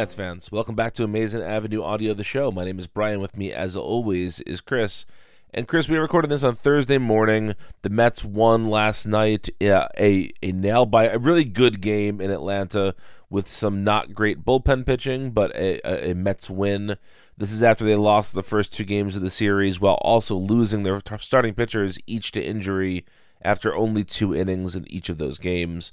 Mets 0.00 0.14
fans. 0.14 0.50
Welcome 0.50 0.74
back 0.74 0.94
to 0.94 1.04
Amazing 1.04 1.42
Avenue 1.42 1.82
Audio, 1.82 2.12
of 2.12 2.16
the 2.16 2.24
show. 2.24 2.50
My 2.50 2.64
name 2.64 2.78
is 2.78 2.86
Brian. 2.86 3.20
With 3.20 3.36
me, 3.36 3.52
as 3.52 3.76
always, 3.76 4.40
is 4.40 4.62
Chris. 4.62 5.04
And 5.52 5.68
Chris, 5.68 5.90
we 5.90 5.98
recorded 5.98 6.30
this 6.30 6.42
on 6.42 6.54
Thursday 6.54 6.96
morning. 6.96 7.54
The 7.82 7.90
Mets 7.90 8.24
won 8.24 8.70
last 8.70 9.04
night 9.04 9.50
uh, 9.60 9.88
a, 9.98 10.32
a 10.42 10.52
nail 10.52 10.86
by 10.86 11.04
a 11.08 11.18
really 11.18 11.44
good 11.44 11.82
game 11.82 12.18
in 12.18 12.30
Atlanta 12.30 12.94
with 13.28 13.46
some 13.46 13.84
not 13.84 14.14
great 14.14 14.42
bullpen 14.42 14.86
pitching, 14.86 15.32
but 15.32 15.54
a, 15.54 15.86
a, 15.86 16.12
a 16.12 16.14
Mets 16.14 16.48
win. 16.48 16.96
This 17.36 17.52
is 17.52 17.62
after 17.62 17.84
they 17.84 17.94
lost 17.94 18.32
the 18.32 18.42
first 18.42 18.72
two 18.72 18.84
games 18.84 19.16
of 19.16 19.22
the 19.22 19.28
series 19.28 19.82
while 19.82 19.98
also 20.00 20.34
losing 20.34 20.82
their 20.82 21.02
starting 21.18 21.52
pitchers 21.52 21.98
each 22.06 22.32
to 22.32 22.42
injury 22.42 23.04
after 23.42 23.76
only 23.76 24.04
two 24.04 24.34
innings 24.34 24.74
in 24.74 24.90
each 24.90 25.10
of 25.10 25.18
those 25.18 25.36
games. 25.36 25.92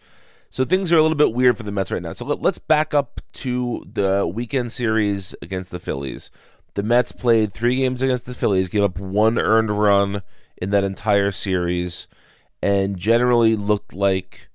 So 0.49 0.63
things 0.63 0.91
are 0.91 0.97
a 0.97 1.01
little 1.01 1.17
bit 1.17 1.33
weird 1.33 1.57
for 1.57 1.63
the 1.63 1.71
Mets 1.71 1.91
right 1.91 2.01
now. 2.01 2.13
So 2.13 2.25
let, 2.25 2.43
us 2.45 2.57
back 2.57 2.93
up 2.93 3.21
to 3.33 3.85
the 3.91 4.25
weekend 4.25 4.71
series 4.71 5.35
against 5.41 5.71
the 5.71 5.79
Phillies. 5.79 6.31
The 6.75 6.83
Mets 6.83 7.11
played 7.11 7.51
three 7.51 7.77
games 7.77 8.01
against 8.01 8.25
the 8.25 8.33
Phillies, 8.33 8.69
gave 8.69 8.83
up 8.83 8.99
one 8.99 9.37
earned 9.37 9.71
run 9.71 10.21
in 10.57 10.69
that 10.69 10.83
entire 10.83 11.31
series, 11.31 12.07
and 12.61 12.97
generally 12.97 13.55
looked 13.55 13.93
like, 13.93 14.49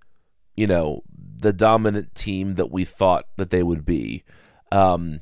you 0.56 0.66
know, 0.66 1.02
the 1.12 1.52
dominant 1.52 2.14
team 2.14 2.54
that 2.54 2.70
we 2.70 2.84
thought 2.84 3.26
that 3.36 3.50
they 3.50 3.62
would 3.62 3.84
be. 3.84 4.24
Um, 4.70 5.20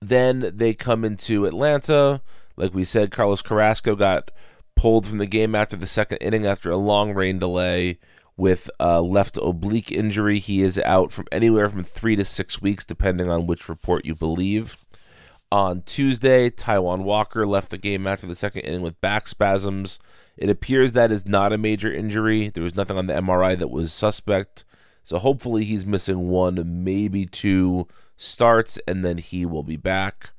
then 0.00 0.52
they 0.54 0.72
come 0.72 1.04
into 1.04 1.44
Atlanta. 1.44 2.22
Like 2.56 2.72
we 2.72 2.84
said, 2.84 3.10
Carlos 3.10 3.42
Carrasco 3.42 3.96
got 3.96 4.30
pulled 4.76 5.06
from 5.06 5.18
the 5.18 5.26
game 5.26 5.54
after 5.54 5.76
the 5.76 5.86
second 5.86 6.18
inning 6.18 6.46
after 6.46 6.70
a 6.70 6.76
long 6.76 7.12
rain 7.12 7.38
delay 7.38 7.98
with 8.40 8.70
a 8.80 9.02
left 9.02 9.36
oblique 9.36 9.92
injury. 9.92 10.38
He 10.38 10.62
is 10.62 10.78
out 10.78 11.12
from 11.12 11.26
anywhere 11.30 11.68
from 11.68 11.84
three 11.84 12.16
to 12.16 12.24
six 12.24 12.62
weeks, 12.62 12.86
depending 12.86 13.30
on 13.30 13.46
which 13.46 13.68
report 13.68 14.06
you 14.06 14.14
believe. 14.14 14.78
On 15.52 15.82
Tuesday, 15.82 16.48
Taijuan 16.48 17.02
Walker 17.02 17.46
left 17.46 17.70
the 17.70 17.76
game 17.76 18.06
after 18.06 18.26
the 18.26 18.34
second 18.34 18.62
inning 18.62 18.80
with 18.80 19.00
back 19.02 19.28
spasms. 19.28 19.98
It 20.38 20.48
appears 20.48 20.94
that 20.94 21.12
is 21.12 21.26
not 21.26 21.52
a 21.52 21.58
major 21.58 21.92
injury. 21.92 22.48
There 22.48 22.64
was 22.64 22.74
nothing 22.74 22.96
on 22.96 23.06
the 23.06 23.12
MRI 23.12 23.58
that 23.58 23.68
was 23.68 23.92
suspect. 23.92 24.64
So 25.04 25.18
hopefully 25.18 25.64
he's 25.64 25.84
missing 25.84 26.28
one, 26.28 26.82
maybe 26.82 27.26
two 27.26 27.88
starts, 28.16 28.78
and 28.88 29.04
then 29.04 29.18
he 29.18 29.44
will 29.44 29.64
be 29.64 29.76
back. 29.76 30.30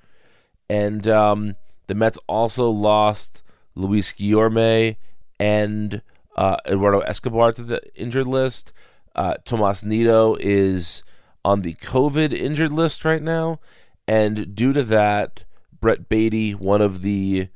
And 0.67 1.07
um, 1.07 1.55
the 1.85 1.93
Mets 1.93 2.17
also 2.25 2.69
lost 2.69 3.43
Luis 3.75 4.11
Guillorme 4.11 4.95
and 5.39 6.01
uh, 6.41 6.57
Eduardo 6.65 7.01
Escobar 7.01 7.51
to 7.51 7.61
the 7.61 7.81
injured 7.93 8.25
list. 8.25 8.73
Uh, 9.15 9.35
Tomas 9.45 9.85
Nido 9.85 10.35
is 10.39 11.03
on 11.45 11.61
the 11.61 11.75
COVID 11.75 12.33
injured 12.33 12.71
list 12.71 13.05
right 13.05 13.21
now. 13.21 13.59
And 14.07 14.55
due 14.55 14.73
to 14.73 14.81
that, 14.85 15.45
Brett 15.79 16.09
Baty, 16.09 16.55
one 16.55 16.81
of 16.81 17.03
the 17.03 17.49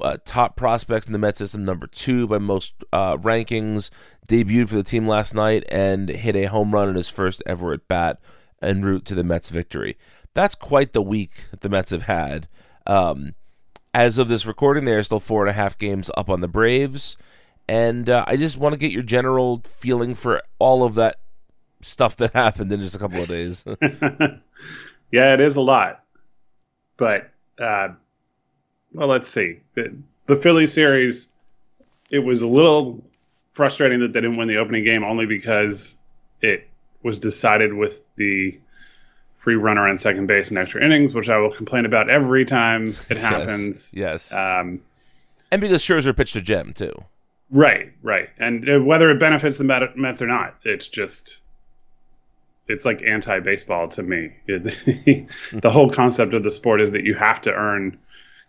uh, 0.00 0.18
top 0.24 0.54
prospects 0.54 1.06
in 1.06 1.12
the 1.12 1.18
Met 1.18 1.36
system, 1.36 1.64
number 1.64 1.88
two 1.88 2.28
by 2.28 2.38
most 2.38 2.74
uh, 2.92 3.16
rankings, 3.16 3.90
debuted 4.28 4.68
for 4.68 4.76
the 4.76 4.84
team 4.84 5.08
last 5.08 5.34
night 5.34 5.64
and 5.68 6.08
hit 6.08 6.36
a 6.36 6.44
home 6.44 6.72
run 6.72 6.88
in 6.88 6.94
his 6.94 7.08
first 7.08 7.42
ever 7.44 7.72
at 7.72 7.88
bat 7.88 8.20
en 8.62 8.82
route 8.82 9.04
to 9.06 9.16
the 9.16 9.24
Mets' 9.24 9.50
victory. 9.50 9.98
That's 10.32 10.54
quite 10.54 10.92
the 10.92 11.02
week 11.02 11.46
that 11.50 11.60
the 11.60 11.68
Mets 11.68 11.90
have 11.90 12.02
had. 12.02 12.46
Um, 12.86 13.34
as 13.92 14.16
of 14.18 14.28
this 14.28 14.46
recording, 14.46 14.84
they 14.84 14.94
are 14.94 15.02
still 15.02 15.18
four 15.18 15.42
and 15.42 15.50
a 15.50 15.54
half 15.54 15.76
games 15.76 16.08
up 16.16 16.30
on 16.30 16.40
the 16.40 16.46
Braves. 16.46 17.16
And 17.68 18.08
uh, 18.08 18.24
I 18.26 18.36
just 18.36 18.56
want 18.56 18.74
to 18.74 18.78
get 18.78 18.92
your 18.92 19.02
general 19.02 19.62
feeling 19.64 20.14
for 20.14 20.42
all 20.58 20.84
of 20.84 20.94
that 20.94 21.16
stuff 21.80 22.16
that 22.16 22.32
happened 22.34 22.72
in 22.72 22.80
just 22.80 22.94
a 22.94 22.98
couple 22.98 23.20
of 23.20 23.28
days. 23.28 23.64
yeah, 25.10 25.34
it 25.34 25.40
is 25.40 25.56
a 25.56 25.60
lot. 25.60 26.04
But, 26.96 27.30
uh, 27.60 27.88
well, 28.92 29.08
let's 29.08 29.28
see. 29.28 29.60
The, 29.74 29.96
the 30.26 30.36
Philly 30.36 30.66
series, 30.66 31.30
it 32.10 32.20
was 32.20 32.42
a 32.42 32.48
little 32.48 33.04
frustrating 33.52 34.00
that 34.00 34.12
they 34.12 34.20
didn't 34.20 34.36
win 34.36 34.48
the 34.48 34.58
opening 34.58 34.84
game 34.84 35.02
only 35.02 35.26
because 35.26 35.98
it 36.40 36.68
was 37.02 37.18
decided 37.18 37.72
with 37.72 38.02
the 38.16 38.58
free 39.38 39.54
runner 39.54 39.88
on 39.88 39.96
second 39.96 40.26
base 40.26 40.50
in 40.50 40.56
extra 40.56 40.84
innings, 40.84 41.14
which 41.14 41.28
I 41.28 41.38
will 41.38 41.52
complain 41.52 41.86
about 41.86 42.10
every 42.10 42.44
time 42.44 42.96
it 43.08 43.16
happens. 43.16 43.94
Yes. 43.94 44.30
yes. 44.30 44.32
Um, 44.32 44.80
and 45.50 45.60
because 45.60 45.82
Scherzer 45.82 46.16
pitched 46.16 46.36
a 46.36 46.40
gem, 46.40 46.72
too. 46.72 46.92
Right, 47.50 47.92
right. 48.02 48.28
And 48.38 48.68
uh, 48.68 48.80
whether 48.80 49.10
it 49.10 49.20
benefits 49.20 49.58
the 49.58 49.64
Mets 49.94 50.22
or 50.22 50.26
not, 50.26 50.56
it's 50.64 50.88
just 50.88 51.40
it's 52.68 52.84
like 52.84 53.02
anti-baseball 53.02 53.88
to 53.88 54.02
me. 54.02 54.32
the 54.46 55.70
whole 55.70 55.88
concept 55.90 56.34
of 56.34 56.42
the 56.42 56.50
sport 56.50 56.80
is 56.80 56.92
that 56.92 57.04
you 57.04 57.14
have 57.14 57.40
to 57.42 57.52
earn 57.52 57.98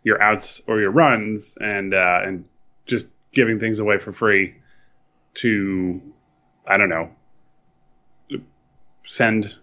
your 0.03 0.21
outs 0.21 0.61
or 0.67 0.79
your 0.79 0.91
runs, 0.91 1.57
and 1.61 1.93
uh, 1.93 2.21
and 2.23 2.45
just 2.87 3.09
giving 3.33 3.59
things 3.59 3.79
away 3.79 3.99
for 3.99 4.11
free 4.11 4.55
to, 5.35 6.01
I 6.65 6.77
don't 6.77 6.89
know, 6.89 7.11
send 9.05 9.57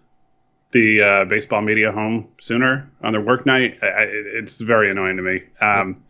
the 0.70 1.02
uh, 1.02 1.24
baseball 1.24 1.62
media 1.62 1.90
home 1.90 2.28
sooner 2.40 2.90
on 3.02 3.12
their 3.12 3.20
work 3.20 3.46
night. 3.46 3.78
I, 3.82 4.04
it's 4.08 4.60
very 4.60 4.90
annoying 4.90 5.16
to 5.16 5.22
me. 5.22 5.42
Um, 5.60 6.04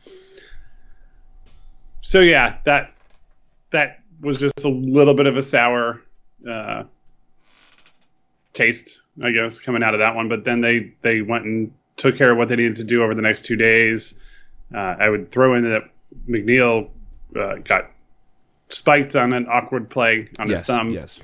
so 2.02 2.20
yeah, 2.20 2.58
that 2.64 2.93
that 3.74 4.00
was 4.20 4.38
just 4.38 4.64
a 4.64 4.68
little 4.68 5.14
bit 5.14 5.26
of 5.26 5.36
a 5.36 5.42
sour 5.42 6.00
uh, 6.48 6.84
taste, 8.52 9.02
I 9.22 9.32
guess, 9.32 9.58
coming 9.58 9.82
out 9.82 9.94
of 9.94 10.00
that 10.00 10.14
one. 10.14 10.28
But 10.28 10.44
then 10.44 10.60
they 10.60 10.94
they 11.02 11.20
went 11.20 11.44
and 11.44 11.72
took 11.96 12.16
care 12.16 12.30
of 12.32 12.38
what 12.38 12.48
they 12.48 12.56
needed 12.56 12.76
to 12.76 12.84
do 12.84 13.02
over 13.02 13.14
the 13.14 13.22
next 13.22 13.44
two 13.44 13.56
days. 13.56 14.18
Uh, 14.74 14.96
I 14.98 15.08
would 15.08 15.30
throw 15.30 15.54
in 15.54 15.64
that 15.70 15.82
McNeil 16.28 16.88
uh, 17.36 17.56
got 17.56 17.90
spiked 18.68 19.14
on 19.14 19.32
an 19.32 19.46
awkward 19.48 19.90
play 19.90 20.28
on 20.38 20.48
yes, 20.48 20.60
his 20.60 20.66
thumb. 20.66 20.90
Yes. 20.90 21.20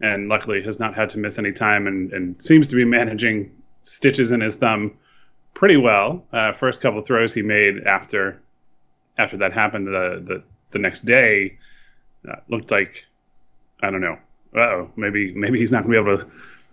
And 0.00 0.28
luckily 0.28 0.62
has 0.62 0.78
not 0.78 0.94
had 0.94 1.08
to 1.10 1.18
miss 1.18 1.38
any 1.38 1.52
time 1.52 1.86
and, 1.86 2.12
and 2.12 2.42
seems 2.42 2.66
to 2.66 2.74
be 2.74 2.84
managing 2.84 3.50
stitches 3.84 4.32
in 4.32 4.40
his 4.40 4.56
thumb 4.56 4.92
pretty 5.54 5.76
well. 5.76 6.24
Uh, 6.32 6.52
first 6.52 6.80
couple 6.82 7.00
throws 7.02 7.32
he 7.32 7.42
made 7.42 7.84
after 7.86 8.40
after 9.16 9.36
that 9.36 9.52
happened 9.52 9.86
the 9.86 10.22
the, 10.26 10.42
the 10.72 10.78
next 10.80 11.02
day 11.02 11.56
uh, 12.28 12.36
looked 12.48 12.70
like 12.70 13.06
I 13.82 13.90
don't 13.90 14.00
know. 14.00 14.18
oh, 14.56 14.90
maybe 14.96 15.34
maybe 15.34 15.58
he's 15.58 15.72
not 15.72 15.84
going 15.84 15.94
to 15.94 16.02
be 16.02 16.10
able 16.10 16.18
to 16.18 16.30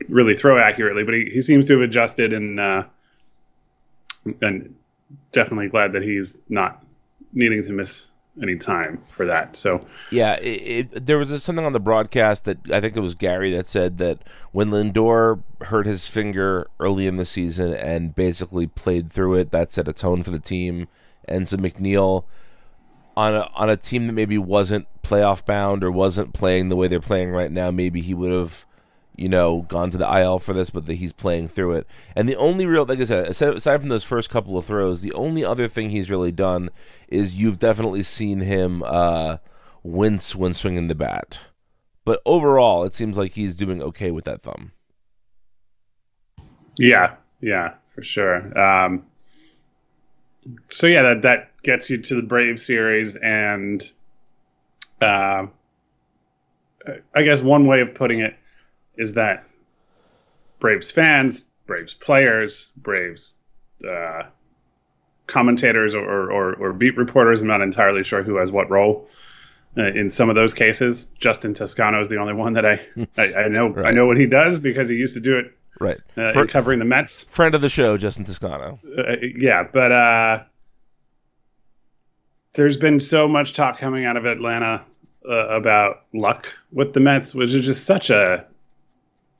really 0.09 0.35
throw 0.35 0.57
accurately, 0.57 1.03
but 1.03 1.13
he, 1.13 1.29
he 1.31 1.41
seems 1.41 1.67
to 1.67 1.73
have 1.73 1.81
adjusted 1.81 2.33
and 2.33 2.59
uh, 2.59 2.83
and 4.41 4.75
definitely 5.31 5.67
glad 5.67 5.93
that 5.93 6.03
he's 6.03 6.37
not 6.49 6.83
needing 7.33 7.63
to 7.63 7.71
miss 7.71 8.07
any 8.41 8.55
time 8.55 9.03
for 9.09 9.25
that. 9.25 9.57
So 9.57 9.85
yeah, 10.09 10.35
it, 10.35 10.93
it, 10.93 11.05
there 11.05 11.17
was 11.17 11.43
something 11.43 11.65
on 11.65 11.73
the 11.73 11.79
broadcast 11.79 12.45
that 12.45 12.57
I 12.71 12.79
think 12.79 12.95
it 12.95 13.01
was 13.01 13.15
Gary 13.15 13.51
that 13.51 13.67
said 13.67 13.97
that 13.97 14.19
when 14.51 14.69
Lindor 14.69 15.41
hurt 15.61 15.85
his 15.85 16.07
finger 16.07 16.67
early 16.79 17.07
in 17.07 17.17
the 17.17 17.25
season 17.25 17.73
and 17.73 18.15
basically 18.15 18.67
played 18.67 19.11
through 19.11 19.35
it, 19.35 19.51
that 19.51 19.71
set 19.71 19.87
a 19.87 19.93
tone 19.93 20.23
for 20.23 20.31
the 20.31 20.39
team. 20.39 20.87
And 21.25 21.47
so 21.47 21.57
McNeil 21.57 22.23
on 23.15 23.33
a 23.35 23.49
on 23.55 23.69
a 23.69 23.77
team 23.77 24.07
that 24.07 24.13
maybe 24.13 24.37
wasn't 24.37 24.87
playoff 25.03 25.45
bound 25.45 25.83
or 25.83 25.91
wasn't 25.91 26.33
playing 26.33 26.69
the 26.69 26.75
way 26.75 26.87
they're 26.87 26.99
playing 26.99 27.31
right 27.31 27.51
now, 27.51 27.71
maybe 27.71 28.01
he 28.01 28.13
would 28.13 28.31
have 28.31 28.65
you 29.21 29.29
know, 29.29 29.61
gone 29.67 29.91
to 29.91 29.97
the 29.97 30.19
IL 30.19 30.39
for 30.39 30.53
this, 30.53 30.71
but 30.71 30.85
the, 30.85 30.95
he's 30.95 31.13
playing 31.13 31.47
through 31.47 31.73
it. 31.73 31.87
And 32.15 32.27
the 32.27 32.35
only 32.37 32.65
real, 32.65 32.85
like 32.85 32.99
I 32.99 33.05
said, 33.05 33.27
aside 33.29 33.79
from 33.79 33.89
those 33.89 34.03
first 34.03 34.29
couple 34.29 34.57
of 34.57 34.65
throws, 34.65 35.01
the 35.01 35.13
only 35.13 35.43
other 35.43 35.67
thing 35.67 35.89
he's 35.89 36.09
really 36.09 36.31
done 36.31 36.69
is 37.07 37.35
you've 37.35 37.59
definitely 37.59 38.03
seen 38.03 38.39
him 38.39 38.81
uh, 38.83 39.37
wince 39.83 40.35
when 40.35 40.53
swinging 40.53 40.87
the 40.87 40.95
bat. 40.95 41.39
But 42.03 42.21
overall, 42.25 42.83
it 42.83 42.93
seems 42.93 43.17
like 43.17 43.33
he's 43.33 43.55
doing 43.55 43.81
okay 43.83 44.11
with 44.11 44.25
that 44.25 44.41
thumb. 44.41 44.71
Yeah, 46.77 47.15
yeah, 47.41 47.75
for 47.93 48.01
sure. 48.01 48.57
Um, 48.57 49.05
so 50.69 50.87
yeah, 50.87 51.01
that 51.03 51.21
that 51.23 51.61
gets 51.63 51.89
you 51.89 51.99
to 51.99 52.15
the 52.15 52.21
Brave 52.21 52.59
series, 52.59 53.15
and 53.15 53.81
uh, 55.01 55.47
I 57.13 57.23
guess 57.23 57.41
one 57.41 57.67
way 57.67 57.81
of 57.81 57.93
putting 57.95 58.21
it 58.21 58.35
is 58.95 59.13
that 59.13 59.45
Braves 60.59 60.91
fans, 60.91 61.49
Braves 61.67 61.93
players, 61.93 62.71
Braves 62.75 63.35
uh, 63.87 64.23
commentators 65.27 65.95
or, 65.95 66.31
or, 66.31 66.53
or, 66.53 66.73
beat 66.73 66.97
reporters, 66.97 67.41
I'm 67.41 67.47
not 67.47 67.61
entirely 67.61 68.03
sure 68.03 68.21
who 68.21 68.35
has 68.35 68.51
what 68.51 68.69
role 68.69 69.09
uh, 69.77 69.85
in 69.85 70.11
some 70.11 70.29
of 70.29 70.35
those 70.35 70.53
cases. 70.53 71.05
Justin 71.19 71.53
Toscano 71.53 72.01
is 72.01 72.09
the 72.09 72.17
only 72.17 72.33
one 72.33 72.53
that 72.53 72.65
I, 72.65 72.81
I, 73.17 73.33
I 73.33 73.47
know 73.47 73.69
right. 73.69 73.87
I 73.87 73.91
know 73.91 74.05
what 74.05 74.17
he 74.17 74.27
does 74.27 74.59
because 74.59 74.89
he 74.89 74.95
used 74.95 75.15
to 75.15 75.19
do 75.19 75.39
it 75.39 75.57
right 75.81 75.99
uh, 76.17 76.31
For, 76.31 76.45
covering 76.45 76.79
the 76.79 76.85
Mets. 76.85 77.25
Friend 77.25 77.53
of 77.53 77.61
the 77.61 77.69
show, 77.69 77.97
Justin 77.97 78.25
Toscano. 78.25 78.79
Uh, 78.97 79.15
yeah, 79.37 79.63
but 79.63 79.91
uh, 79.91 80.43
there's 82.53 82.77
been 82.77 82.99
so 82.99 83.27
much 83.27 83.53
talk 83.53 83.77
coming 83.77 84.05
out 84.05 84.17
of 84.17 84.25
Atlanta 84.25 84.83
uh, 85.27 85.49
about 85.49 86.03
luck 86.13 86.53
with 86.71 86.93
the 86.93 86.99
Mets, 86.99 87.35
which 87.35 87.53
is 87.53 87.65
just 87.65 87.85
such 87.85 88.09
a 88.09 88.45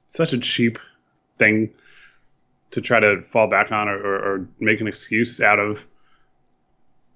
such 0.07 0.33
a 0.33 0.37
cheap 0.37 0.77
thing 1.37 1.69
to 2.71 2.81
try 2.81 2.99
to 2.99 3.21
fall 3.31 3.47
back 3.47 3.71
on 3.71 3.87
or, 3.87 3.97
or, 3.97 4.15
or, 4.15 4.47
make 4.59 4.79
an 4.79 4.87
excuse 4.87 5.41
out 5.41 5.59
of 5.59 5.81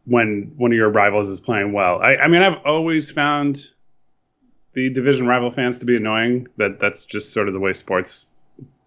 when 0.06 0.51
one 0.57 0.71
of 0.71 0.75
your 0.75 0.89
rivals 0.89 1.30
is 1.30 1.39
playing 1.39 1.71
well. 1.71 2.01
I, 2.01 2.16
I 2.18 2.28
mean, 2.28 2.42
I've 2.42 2.66
always 2.66 3.10
found 3.10 3.69
the 4.74 4.89
division 4.89 5.28
rival 5.28 5.51
fans 5.51 5.78
to 5.80 5.86
be 5.86 5.95
annoying. 5.95 6.48
That 6.57 6.80
that's 6.80 7.06
just 7.06 7.33
sort 7.33 7.48
of 7.48 7.54
the 7.54 7.60
way 7.60 7.74
sports 7.74 8.28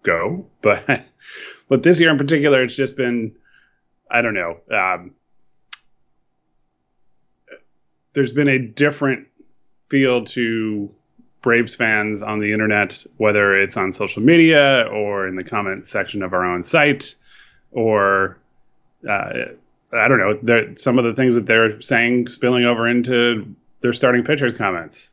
go. 0.03 0.45
But 0.61 1.05
but 1.69 1.83
this 1.83 1.99
year 1.99 2.09
in 2.09 2.17
particular, 2.17 2.63
it's 2.63 2.75
just 2.75 2.97
been 2.97 3.35
I 4.09 4.21
don't 4.21 4.33
know. 4.33 4.57
Um, 4.71 5.11
there's 8.13 8.33
been 8.33 8.47
a 8.47 8.59
different 8.59 9.27
feel 9.89 10.25
to 10.25 10.89
Braves 11.41 11.75
fans 11.75 12.21
on 12.21 12.39
the 12.39 12.51
internet, 12.51 13.05
whether 13.17 13.55
it's 13.55 13.77
on 13.77 13.91
social 13.91 14.21
media 14.21 14.87
or 14.91 15.27
in 15.27 15.35
the 15.35 15.43
comment 15.43 15.87
section 15.87 16.23
of 16.23 16.33
our 16.33 16.43
own 16.43 16.63
site, 16.63 17.15
or 17.71 18.37
uh, 19.07 19.31
I 19.93 20.07
don't 20.07 20.43
know, 20.43 20.73
some 20.75 20.99
of 20.99 21.05
the 21.05 21.13
things 21.13 21.35
that 21.35 21.45
they're 21.45 21.79
saying 21.79 22.27
spilling 22.27 22.65
over 22.65 22.87
into 22.87 23.55
their 23.81 23.93
starting 23.93 24.23
pitchers' 24.23 24.55
comments 24.55 25.11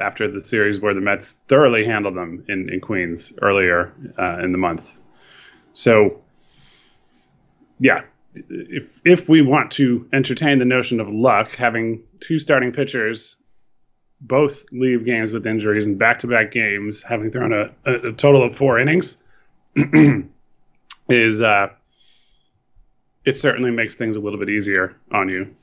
after 0.00 0.30
the 0.30 0.40
series 0.40 0.80
where 0.80 0.94
the 0.94 1.00
Mets 1.00 1.36
thoroughly 1.48 1.84
handled 1.84 2.16
them 2.16 2.44
in, 2.48 2.72
in 2.72 2.80
Queens 2.80 3.32
earlier 3.42 3.92
uh, 4.18 4.38
in 4.42 4.52
the 4.52 4.58
month. 4.58 4.92
So, 5.72 6.20
yeah, 7.78 8.02
if 8.34 8.88
if 9.04 9.28
we 9.28 9.42
want 9.42 9.70
to 9.72 10.08
entertain 10.12 10.58
the 10.58 10.64
notion 10.64 11.00
of 11.00 11.08
luck, 11.08 11.54
having 11.54 12.02
two 12.20 12.38
starting 12.38 12.72
pitchers 12.72 13.36
both 14.20 14.64
leave 14.72 15.04
games 15.04 15.32
with 15.32 15.46
injuries 15.46 15.86
in 15.86 15.96
back-to-back 15.96 16.50
games, 16.50 17.02
having 17.02 17.30
thrown 17.30 17.52
a, 17.52 17.70
a, 17.84 18.08
a 18.08 18.12
total 18.12 18.42
of 18.42 18.56
four 18.56 18.78
innings, 18.78 19.16
is 21.08 21.40
uh, 21.40 21.68
it 23.24 23.38
certainly 23.38 23.70
makes 23.70 23.94
things 23.94 24.16
a 24.16 24.20
little 24.20 24.38
bit 24.38 24.48
easier 24.48 24.96
on 25.12 25.28
you. 25.28 25.54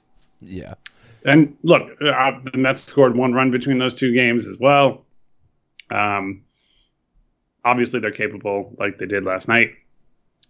Yeah. 0.41 0.75
And 1.25 1.57
look, 1.63 1.89
uh, 2.01 2.31
the 2.51 2.57
Mets 2.57 2.83
scored 2.83 3.15
one 3.15 3.33
run 3.33 3.51
between 3.51 3.79
those 3.79 3.95
two 3.95 4.13
games 4.13 4.47
as 4.47 4.57
well. 4.59 5.05
Um, 5.89 6.43
obviously, 7.63 7.99
they're 7.99 8.11
capable, 8.11 8.75
like 8.77 8.99
they 8.99 9.07
did 9.07 9.25
last 9.25 9.47
night, 9.47 9.71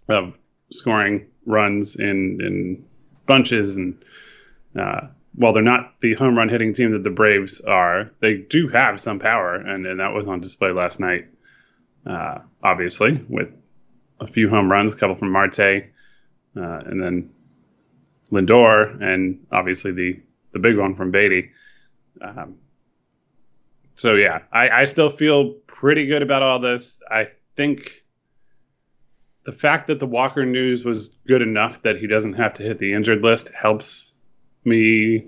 of 0.09 0.37
scoring 0.71 1.27
runs 1.45 1.95
in 1.95 2.39
in 2.41 2.85
bunches 3.25 3.77
and 3.77 4.03
uh, 4.77 5.07
while 5.35 5.53
they're 5.53 5.63
not 5.63 5.95
the 6.01 6.13
home 6.13 6.37
run 6.37 6.49
hitting 6.49 6.73
team 6.73 6.91
that 6.91 7.03
the 7.03 7.09
Braves 7.09 7.61
are, 7.61 8.11
they 8.21 8.35
do 8.37 8.69
have 8.69 9.01
some 9.01 9.19
power, 9.19 9.55
and, 9.55 9.85
and 9.85 9.99
that 9.99 10.13
was 10.13 10.27
on 10.27 10.39
display 10.39 10.71
last 10.71 10.99
night. 10.99 11.27
Uh, 12.05 12.39
obviously, 12.63 13.23
with 13.27 13.49
a 14.19 14.27
few 14.27 14.49
home 14.49 14.71
runs, 14.71 14.93
a 14.93 14.97
couple 14.97 15.15
from 15.15 15.31
Marte, 15.31 15.59
uh, 15.59 15.81
and 16.55 17.01
then 17.01 17.31
Lindor, 18.31 19.01
and 19.01 19.45
obviously 19.51 19.91
the 19.91 20.21
the 20.55 20.59
big 20.59 20.77
one 20.77 20.95
from 20.95 21.11
Baty. 21.11 21.51
Um, 22.21 22.55
so 23.93 24.15
yeah, 24.15 24.39
I, 24.53 24.69
I 24.69 24.85
still 24.85 25.09
feel 25.09 25.51
pretty 25.67 26.05
good 26.05 26.21
about 26.21 26.43
all 26.43 26.59
this. 26.59 27.01
I 27.11 27.27
think 27.57 28.05
the 29.43 29.51
fact 29.51 29.87
that 29.87 29.99
the 29.99 30.05
Walker 30.05 30.45
news 30.45 30.85
was 30.85 31.09
good 31.27 31.41
enough 31.41 31.81
that 31.81 31.97
he 31.97 32.07
doesn't 32.07 32.33
have 32.33 32.53
to 32.53 32.63
hit 32.63 32.79
the 32.79 32.93
injured 32.93 33.21
list 33.21 33.51
helps 33.51 34.13
me 34.63 35.27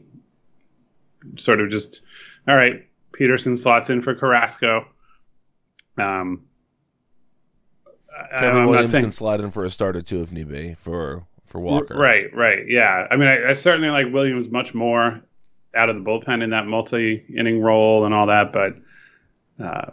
sort 1.36 1.60
of 1.60 1.70
just, 1.70 2.02
all 2.48 2.56
right, 2.56 2.88
Peterson 3.12 3.58
slots 3.58 3.90
in 3.90 4.02
for 4.02 4.16
Carrasco. 4.16 4.88
Um, 5.98 6.46
Kevin 8.40 8.66
Williams 8.66 8.92
can 8.92 9.12
slide 9.12 9.42
in 9.42 9.52
for 9.52 9.66
a 9.66 9.70
start 9.70 9.98
or 9.98 10.02
two 10.02 10.22
if 10.22 10.32
need 10.32 10.48
be 10.48 10.76
for 10.76 11.28
for 11.48 11.60
Walker. 11.60 11.98
Right, 11.98 12.34
right, 12.34 12.68
yeah. 12.68 13.08
I 13.10 13.16
mean, 13.16 13.28
I, 13.28 13.50
I 13.50 13.54
certainly 13.54 13.90
like 13.90 14.14
Williams 14.14 14.50
much 14.50 14.74
more 14.74 15.22
out 15.76 15.90
of 15.90 15.96
the 15.96 16.02
bullpen 16.02 16.44
in 16.44 16.52
that 16.52 16.68
multi-inning 16.68 17.62
role 17.62 18.06
and 18.06 18.14
all 18.14 18.28
that, 18.28 18.54
but 18.54 18.76
uh, 19.64 19.92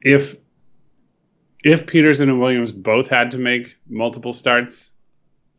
if 0.00 0.36
if 1.64 1.86
Peterson 1.86 2.28
and 2.28 2.40
Williams 2.40 2.72
both 2.72 3.08
had 3.08 3.32
to 3.32 3.38
make 3.38 3.76
multiple 3.88 4.32
starts, 4.32 4.92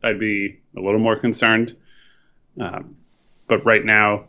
I'd 0.02 0.18
be 0.18 0.60
a 0.76 0.80
little 0.80 1.00
more 1.00 1.18
concerned. 1.18 1.76
Um, 2.58 2.96
but 3.46 3.64
right 3.66 3.84
now, 3.84 4.28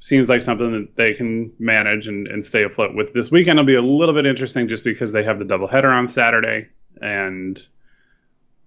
seems 0.00 0.28
like 0.28 0.42
something 0.42 0.72
that 0.72 0.96
they 0.96 1.14
can 1.14 1.52
manage 1.58 2.08
and, 2.08 2.26
and 2.26 2.44
stay 2.44 2.64
afloat 2.64 2.94
with. 2.94 3.12
This 3.12 3.30
weekend 3.30 3.58
will 3.58 3.66
be 3.66 3.74
a 3.74 3.82
little 3.82 4.14
bit 4.14 4.26
interesting 4.26 4.68
just 4.68 4.84
because 4.84 5.12
they 5.12 5.24
have 5.24 5.38
the 5.38 5.44
doubleheader 5.44 5.94
on 5.94 6.08
Saturday, 6.08 6.68
and 7.00 7.58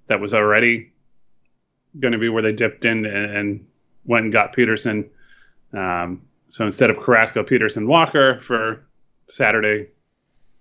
that 0.07 0.19
was 0.19 0.33
already 0.33 0.91
going 2.00 2.12
to 2.12 2.17
be 2.17 2.29
where 2.29 2.41
they 2.41 2.51
dipped 2.51 2.86
in 2.86 3.05
and, 3.05 3.36
and, 3.36 3.67
went 4.05 4.25
and 4.25 4.33
got 4.33 4.51
Peterson. 4.51 5.10
Um, 5.72 6.24
so 6.50 6.65
instead 6.65 6.89
of 6.89 7.00
Carrasco, 7.00 7.41
Peterson, 7.43 7.88
Walker 7.88 8.39
for 8.41 8.86
Saturday, 9.27 9.88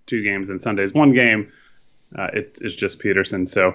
two 0.07 0.23
games, 0.23 0.49
and 0.49 0.61
Sunday's 0.61 0.95
one 0.95 1.13
game, 1.13 1.53
uh, 2.17 2.29
it, 2.33 2.59
it's 2.61 2.77
just 2.77 3.01
Peterson. 3.01 3.47
So 3.47 3.75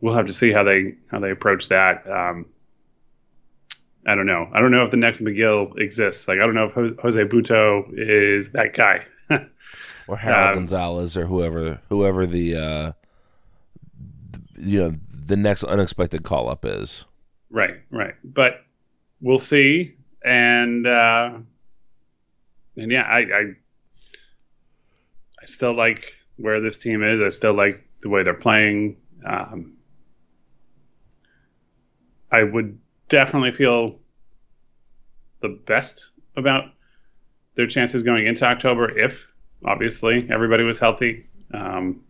we'll 0.00 0.14
have 0.14 0.26
to 0.26 0.32
see 0.32 0.52
how 0.52 0.64
they 0.64 0.94
how 1.10 1.20
they 1.20 1.30
approach 1.30 1.68
that. 1.68 2.08
Um, 2.10 2.46
I 4.06 4.14
don't 4.14 4.26
know. 4.26 4.48
I 4.52 4.60
don't 4.60 4.70
know 4.70 4.84
if 4.84 4.90
the 4.90 4.96
next 4.96 5.20
Megill 5.20 5.78
exists. 5.78 6.26
Like 6.26 6.38
I 6.38 6.46
don't 6.46 6.54
know 6.54 6.72
if 6.74 6.98
Jose 7.00 7.22
Butto 7.24 7.88
is 7.92 8.52
that 8.52 8.74
guy. 8.74 9.04
or 10.08 10.16
Harold 10.16 10.48
um, 10.48 10.54
Gonzalez 10.54 11.16
or 11.16 11.26
whoever 11.26 11.80
whoever 11.88 12.26
the 12.26 12.56
uh, 12.56 12.92
you 14.58 14.80
know 14.80 14.96
the 15.10 15.36
next 15.36 15.64
unexpected 15.64 16.22
call 16.22 16.48
up 16.48 16.64
is. 16.64 17.04
Right, 17.50 17.76
right. 17.90 18.14
But 18.24 18.64
we'll 19.20 19.38
see. 19.38 19.94
And 20.24 20.86
uh, 20.86 21.38
and 22.76 22.92
yeah, 22.92 23.02
I, 23.02 23.18
I 23.18 23.42
I 25.40 25.46
still 25.46 25.74
like 25.74 26.14
where 26.36 26.60
this 26.60 26.78
team 26.78 27.02
is. 27.02 27.20
I 27.20 27.28
still 27.28 27.54
like 27.54 27.84
the 28.00 28.08
way 28.08 28.22
they're 28.22 28.34
playing. 28.34 28.96
Um, 29.24 29.74
I 32.30 32.42
would 32.42 32.78
definitely 33.08 33.52
feel 33.52 33.98
the 35.40 35.48
best 35.48 36.10
about 36.36 36.64
their 37.54 37.66
chances 37.66 38.02
going 38.02 38.26
into 38.26 38.44
October 38.44 38.96
if, 38.96 39.26
obviously, 39.64 40.28
everybody 40.30 40.62
was 40.62 40.78
healthy. 40.78 41.26
Um, 41.52 42.02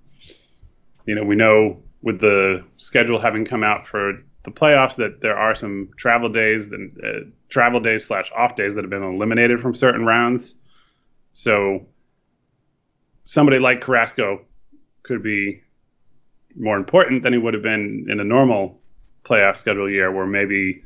you 1.07 1.15
know, 1.15 1.25
we 1.25 1.37
know 1.37 1.83
with 2.03 2.21
the 2.21 2.65
schedule 2.77 3.19
having 3.19 3.45
come 3.45 3.65
out 3.65 3.87
for 3.87 4.23
the 4.45 4.51
playoffs 4.51 4.97
that 4.97 5.21
there 5.21 5.37
are 5.37 5.55
some 5.55 5.91
travel 5.97 6.29
days, 6.29 6.71
and 6.71 6.99
uh, 7.05 7.29
travel 7.49 7.81
days 7.81 8.07
slash 8.07 8.31
off 8.35 8.57
days 8.57 8.75
that 8.75 8.85
have 8.85 8.91
been 8.91 9.03
eliminated 9.03 9.61
from 9.61 9.75
certain 9.75 10.07
rounds. 10.07 10.57
So 11.33 11.87
somebody 13.25 13.59
like 13.59 13.81
Carrasco 13.81 14.43
could 15.03 15.23
be 15.23 15.63
more 16.57 16.77
important 16.77 17.23
than 17.23 17.33
he 17.33 17.39
would 17.39 17.55
have 17.55 17.63
been 17.63 18.07
in 18.09 18.21
a 18.21 18.25
normal 18.25 18.81
playoff 19.25 19.57
schedule 19.57 19.91
year, 19.91 20.11
where 20.11 20.27
maybe 20.27 20.83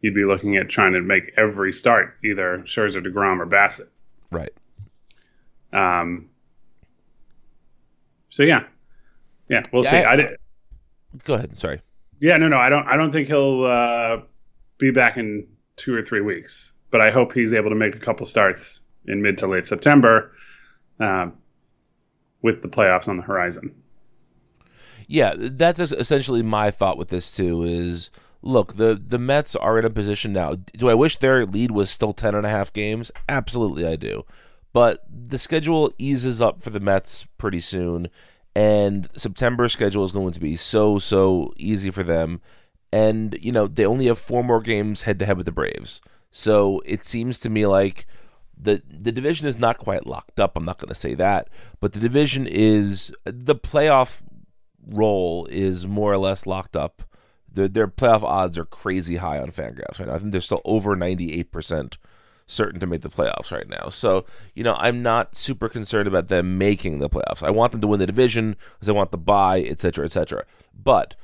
you'd 0.00 0.14
be 0.14 0.24
looking 0.24 0.56
at 0.56 0.68
trying 0.68 0.92
to 0.94 1.00
make 1.00 1.32
every 1.36 1.72
start 1.72 2.16
either 2.24 2.58
Scherzer, 2.66 3.04
Degrom, 3.04 3.40
or 3.40 3.46
Bassitt. 3.46 3.88
Right. 4.30 4.52
Um. 5.72 6.30
So 8.30 8.42
yeah, 8.44 8.64
yeah, 9.48 9.62
we'll 9.72 9.84
yeah, 9.84 9.90
see. 9.90 9.96
I, 9.98 10.12
I 10.12 10.16
did. 10.16 10.38
Go 11.24 11.34
ahead. 11.34 11.58
Sorry. 11.58 11.80
Yeah, 12.20 12.36
no, 12.36 12.48
no, 12.48 12.56
I 12.56 12.68
don't. 12.68 12.86
I 12.86 12.96
don't 12.96 13.10
think 13.10 13.28
he'll 13.28 13.64
uh, 13.64 14.18
be 14.78 14.90
back 14.90 15.16
in 15.16 15.46
two 15.76 15.94
or 15.94 16.02
three 16.02 16.20
weeks, 16.20 16.72
but 16.90 17.00
I 17.00 17.10
hope 17.10 17.32
he's 17.32 17.52
able 17.52 17.70
to 17.70 17.76
make 17.76 17.96
a 17.96 17.98
couple 17.98 18.26
starts 18.26 18.80
in 19.06 19.22
mid 19.22 19.38
to 19.38 19.46
late 19.46 19.66
September, 19.66 20.32
um, 21.00 21.32
with 22.42 22.62
the 22.62 22.68
playoffs 22.68 23.08
on 23.08 23.16
the 23.16 23.22
horizon. 23.22 23.74
Yeah, 25.08 25.34
that's 25.36 25.80
essentially 25.80 26.42
my 26.42 26.70
thought 26.70 26.96
with 26.96 27.08
this 27.08 27.34
too. 27.34 27.64
Is 27.64 28.10
look, 28.40 28.76
the 28.76 29.00
the 29.04 29.18
Mets 29.18 29.56
are 29.56 29.78
in 29.78 29.84
a 29.84 29.90
position 29.90 30.32
now. 30.32 30.54
Do 30.54 30.88
I 30.88 30.94
wish 30.94 31.16
their 31.16 31.44
lead 31.44 31.72
was 31.72 31.90
still 31.90 32.12
ten 32.12 32.34
and 32.34 32.46
a 32.46 32.50
half 32.50 32.72
games? 32.72 33.10
Absolutely, 33.28 33.84
I 33.84 33.96
do. 33.96 34.24
But 34.72 35.04
the 35.10 35.38
schedule 35.38 35.92
eases 35.98 36.40
up 36.40 36.62
for 36.62 36.70
the 36.70 36.80
Mets 36.80 37.26
pretty 37.36 37.60
soon 37.60 38.08
and 38.54 39.08
September 39.16 39.68
schedule 39.68 40.04
is 40.04 40.12
going 40.12 40.32
to 40.32 40.40
be 40.40 40.56
so 40.56 40.98
so 40.98 41.52
easy 41.56 41.90
for 41.90 42.02
them. 42.02 42.40
And 42.92 43.38
you 43.40 43.52
know 43.52 43.66
they 43.66 43.86
only 43.86 44.06
have 44.06 44.18
four 44.18 44.44
more 44.44 44.60
games 44.60 45.02
head 45.02 45.18
to 45.18 45.26
head 45.26 45.36
with 45.38 45.46
the 45.46 45.52
Braves, 45.52 46.00
so 46.30 46.82
it 46.84 47.04
seems 47.04 47.38
to 47.40 47.50
me 47.50 47.66
like 47.66 48.06
the 48.56 48.82
the 48.86 49.12
division 49.12 49.46
is 49.46 49.58
not 49.58 49.78
quite 49.78 50.06
locked 50.06 50.38
up. 50.38 50.56
I'm 50.56 50.64
not 50.64 50.78
going 50.78 50.90
to 50.90 50.94
say 50.94 51.14
that, 51.14 51.48
but 51.80 51.94
the 51.94 52.00
division 52.00 52.46
is 52.46 53.12
the 53.24 53.54
playoff 53.54 54.22
role 54.86 55.46
is 55.50 55.86
more 55.86 56.12
or 56.12 56.18
less 56.18 56.44
locked 56.44 56.76
up. 56.76 57.02
Their, 57.50 57.68
their 57.68 57.88
playoff 57.88 58.22
odds 58.22 58.58
are 58.58 58.64
crazy 58.64 59.16
high 59.16 59.38
on 59.38 59.50
Fangraphs 59.50 59.98
right 59.98 60.08
now. 60.08 60.14
I 60.14 60.18
think 60.18 60.32
they're 60.32 60.40
still 60.40 60.62
over 60.64 60.94
98 60.94 61.50
percent 61.50 61.98
certain 62.52 62.78
to 62.80 62.86
make 62.86 63.00
the 63.00 63.08
playoffs 63.08 63.50
right 63.50 63.68
now. 63.68 63.88
So, 63.88 64.24
you 64.54 64.62
know, 64.62 64.76
I'm 64.78 65.02
not 65.02 65.34
super 65.34 65.68
concerned 65.68 66.06
about 66.06 66.28
them 66.28 66.58
making 66.58 66.98
the 66.98 67.08
playoffs. 67.08 67.42
I 67.42 67.50
want 67.50 67.72
them 67.72 67.80
to 67.80 67.86
win 67.86 68.00
the 68.00 68.06
division 68.06 68.56
because 68.74 68.88
I 68.88 68.92
want 68.92 69.10
the 69.10 69.18
bye, 69.18 69.62
etc., 69.62 70.04
etc. 70.04 70.44
But 70.74 71.14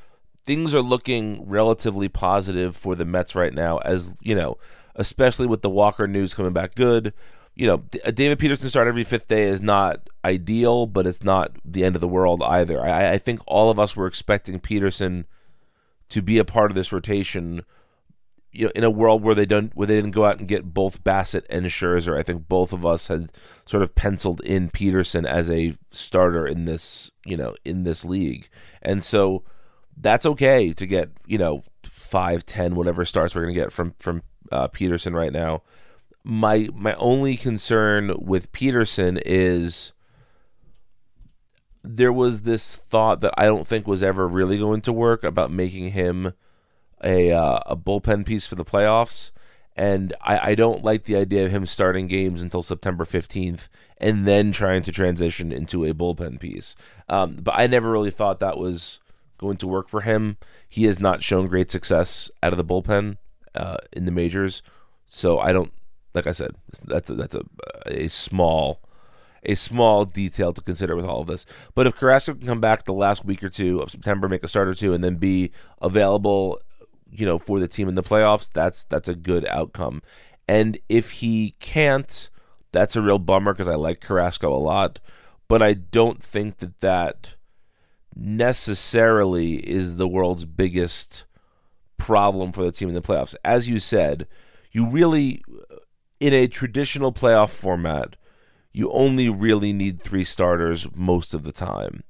things 0.44 0.74
are 0.74 0.82
looking 0.82 1.46
relatively 1.46 2.08
positive 2.08 2.74
for 2.74 2.94
the 2.94 3.04
Mets 3.04 3.34
right 3.34 3.52
now, 3.52 3.78
as 3.78 4.14
you 4.20 4.34
know, 4.34 4.56
especially 4.94 5.46
with 5.46 5.62
the 5.62 5.70
Walker 5.70 6.06
news 6.06 6.34
coming 6.34 6.52
back 6.52 6.74
good. 6.74 7.12
You 7.54 7.66
know, 7.66 7.84
uh, 8.04 8.12
David 8.12 8.38
Peterson 8.38 8.68
start 8.68 8.88
every 8.88 9.04
fifth 9.04 9.28
day 9.28 9.42
is 9.42 9.60
not 9.60 10.08
ideal, 10.24 10.86
but 10.86 11.06
it's 11.06 11.24
not 11.24 11.52
the 11.64 11.84
end 11.84 11.96
of 11.96 12.00
the 12.00 12.08
world 12.08 12.42
either. 12.42 12.80
I, 12.80 13.12
I 13.12 13.18
think 13.18 13.40
all 13.46 13.70
of 13.70 13.78
us 13.78 13.96
were 13.96 14.06
expecting 14.06 14.60
Peterson 14.60 15.26
to 16.08 16.22
be 16.22 16.38
a 16.38 16.44
part 16.44 16.70
of 16.70 16.74
this 16.74 16.92
rotation 16.92 17.64
you 18.52 18.66
know, 18.66 18.72
in 18.74 18.84
a 18.84 18.90
world 18.90 19.22
where 19.22 19.34
they 19.34 19.46
don't, 19.46 19.74
where 19.74 19.86
they 19.86 19.96
didn't 19.96 20.12
go 20.12 20.24
out 20.24 20.38
and 20.38 20.48
get 20.48 20.72
both 20.72 21.04
Bassitt 21.04 21.44
and 21.50 21.66
Scherzer, 21.66 22.18
I 22.18 22.22
think 22.22 22.48
both 22.48 22.72
of 22.72 22.84
us 22.86 23.08
had 23.08 23.30
sort 23.66 23.82
of 23.82 23.94
penciled 23.94 24.40
in 24.40 24.70
Peterson 24.70 25.26
as 25.26 25.50
a 25.50 25.74
starter 25.90 26.46
in 26.46 26.64
this, 26.64 27.10
you 27.24 27.36
know, 27.36 27.54
in 27.64 27.84
this 27.84 28.04
league, 28.04 28.48
and 28.82 29.04
so 29.04 29.44
that's 29.96 30.26
okay 30.26 30.72
to 30.72 30.86
get, 30.86 31.10
you 31.26 31.38
know, 31.38 31.62
five, 31.84 32.46
ten, 32.46 32.74
whatever 32.74 33.04
starts 33.04 33.34
we're 33.34 33.42
gonna 33.42 33.52
get 33.52 33.72
from 33.72 33.94
from 33.98 34.22
uh, 34.50 34.68
Peterson 34.68 35.14
right 35.14 35.32
now. 35.32 35.62
My 36.24 36.68
my 36.74 36.94
only 36.94 37.36
concern 37.36 38.14
with 38.18 38.52
Peterson 38.52 39.18
is 39.24 39.92
there 41.82 42.12
was 42.12 42.42
this 42.42 42.76
thought 42.76 43.20
that 43.20 43.34
I 43.38 43.46
don't 43.46 43.66
think 43.66 43.86
was 43.86 44.02
ever 44.02 44.26
really 44.26 44.58
going 44.58 44.80
to 44.82 44.92
work 44.92 45.24
about 45.24 45.50
making 45.50 45.92
him 45.92 46.32
a 47.02 47.32
uh, 47.32 47.60
a 47.66 47.76
bullpen 47.76 48.26
piece 48.26 48.46
for 48.46 48.54
the 48.54 48.64
playoffs. 48.64 49.30
And 49.76 50.12
I, 50.20 50.50
I 50.50 50.54
don't 50.56 50.82
like 50.82 51.04
the 51.04 51.14
idea 51.14 51.46
of 51.46 51.52
him 51.52 51.64
starting 51.64 52.08
games 52.08 52.42
until 52.42 52.62
September 52.62 53.04
15th 53.04 53.68
and 53.98 54.26
then 54.26 54.50
trying 54.50 54.82
to 54.82 54.90
transition 54.90 55.52
into 55.52 55.84
a 55.84 55.94
bullpen 55.94 56.40
piece. 56.40 56.74
Um, 57.08 57.36
but 57.40 57.54
I 57.56 57.68
never 57.68 57.88
really 57.88 58.10
thought 58.10 58.40
that 58.40 58.58
was 58.58 58.98
going 59.38 59.56
to 59.58 59.68
work 59.68 59.88
for 59.88 60.00
him. 60.00 60.36
He 60.68 60.84
has 60.86 60.98
not 60.98 61.22
shown 61.22 61.46
great 61.46 61.70
success 61.70 62.28
out 62.42 62.52
of 62.52 62.56
the 62.56 62.64
bullpen 62.64 63.18
uh, 63.54 63.76
in 63.92 64.04
the 64.04 64.10
majors. 64.10 64.62
So 65.06 65.38
I 65.38 65.52
don't, 65.52 65.72
like 66.12 66.26
I 66.26 66.32
said, 66.32 66.56
that's 66.84 67.08
a, 67.08 67.14
that's 67.14 67.36
a, 67.36 67.42
a 67.86 68.08
small 68.08 68.80
a 69.44 69.54
small 69.54 70.04
detail 70.04 70.52
to 70.52 70.60
consider 70.60 70.96
with 70.96 71.06
all 71.06 71.20
of 71.20 71.28
this. 71.28 71.46
But 71.76 71.86
if 71.86 71.94
Carrasco 71.94 72.34
can 72.34 72.46
come 72.46 72.60
back 72.60 72.84
the 72.84 72.92
last 72.92 73.24
week 73.24 73.42
or 73.44 73.48
two 73.48 73.80
of 73.80 73.90
September, 73.90 74.28
make 74.28 74.42
a 74.42 74.48
start 74.48 74.66
or 74.66 74.74
two, 74.74 74.92
and 74.92 75.02
then 75.02 75.14
be 75.14 75.52
available 75.80 76.60
you 77.10 77.26
know, 77.26 77.38
for 77.38 77.60
the 77.60 77.68
team 77.68 77.88
in 77.88 77.94
the 77.94 78.02
playoffs, 78.02 78.50
that's 78.52 78.84
that's 78.84 79.08
a 79.08 79.14
good 79.14 79.46
outcome. 79.46 80.02
And 80.46 80.78
if 80.88 81.10
he 81.12 81.54
can't, 81.60 82.30
that's 82.72 82.96
a 82.96 83.02
real 83.02 83.18
bummer 83.18 83.52
because 83.52 83.68
I 83.68 83.74
like 83.74 84.00
Carrasco 84.00 84.52
a 84.52 84.56
lot, 84.56 85.00
but 85.46 85.62
I 85.62 85.74
don't 85.74 86.22
think 86.22 86.58
that 86.58 86.80
that 86.80 87.36
necessarily 88.14 89.56
is 89.56 89.96
the 89.96 90.08
world's 90.08 90.44
biggest 90.44 91.24
problem 91.96 92.52
for 92.52 92.64
the 92.64 92.72
team 92.72 92.88
in 92.88 92.94
the 92.94 93.02
playoffs. 93.02 93.34
As 93.44 93.68
you 93.68 93.78
said, 93.78 94.26
you 94.72 94.88
really 94.88 95.42
in 96.20 96.32
a 96.32 96.48
traditional 96.48 97.12
playoff 97.12 97.50
format, 97.50 98.16
you 98.72 98.90
only 98.90 99.28
really 99.28 99.72
need 99.72 100.00
three 100.00 100.24
starters 100.24 100.86
most 100.94 101.34
of 101.34 101.44
the 101.44 101.52
time. 101.52 102.02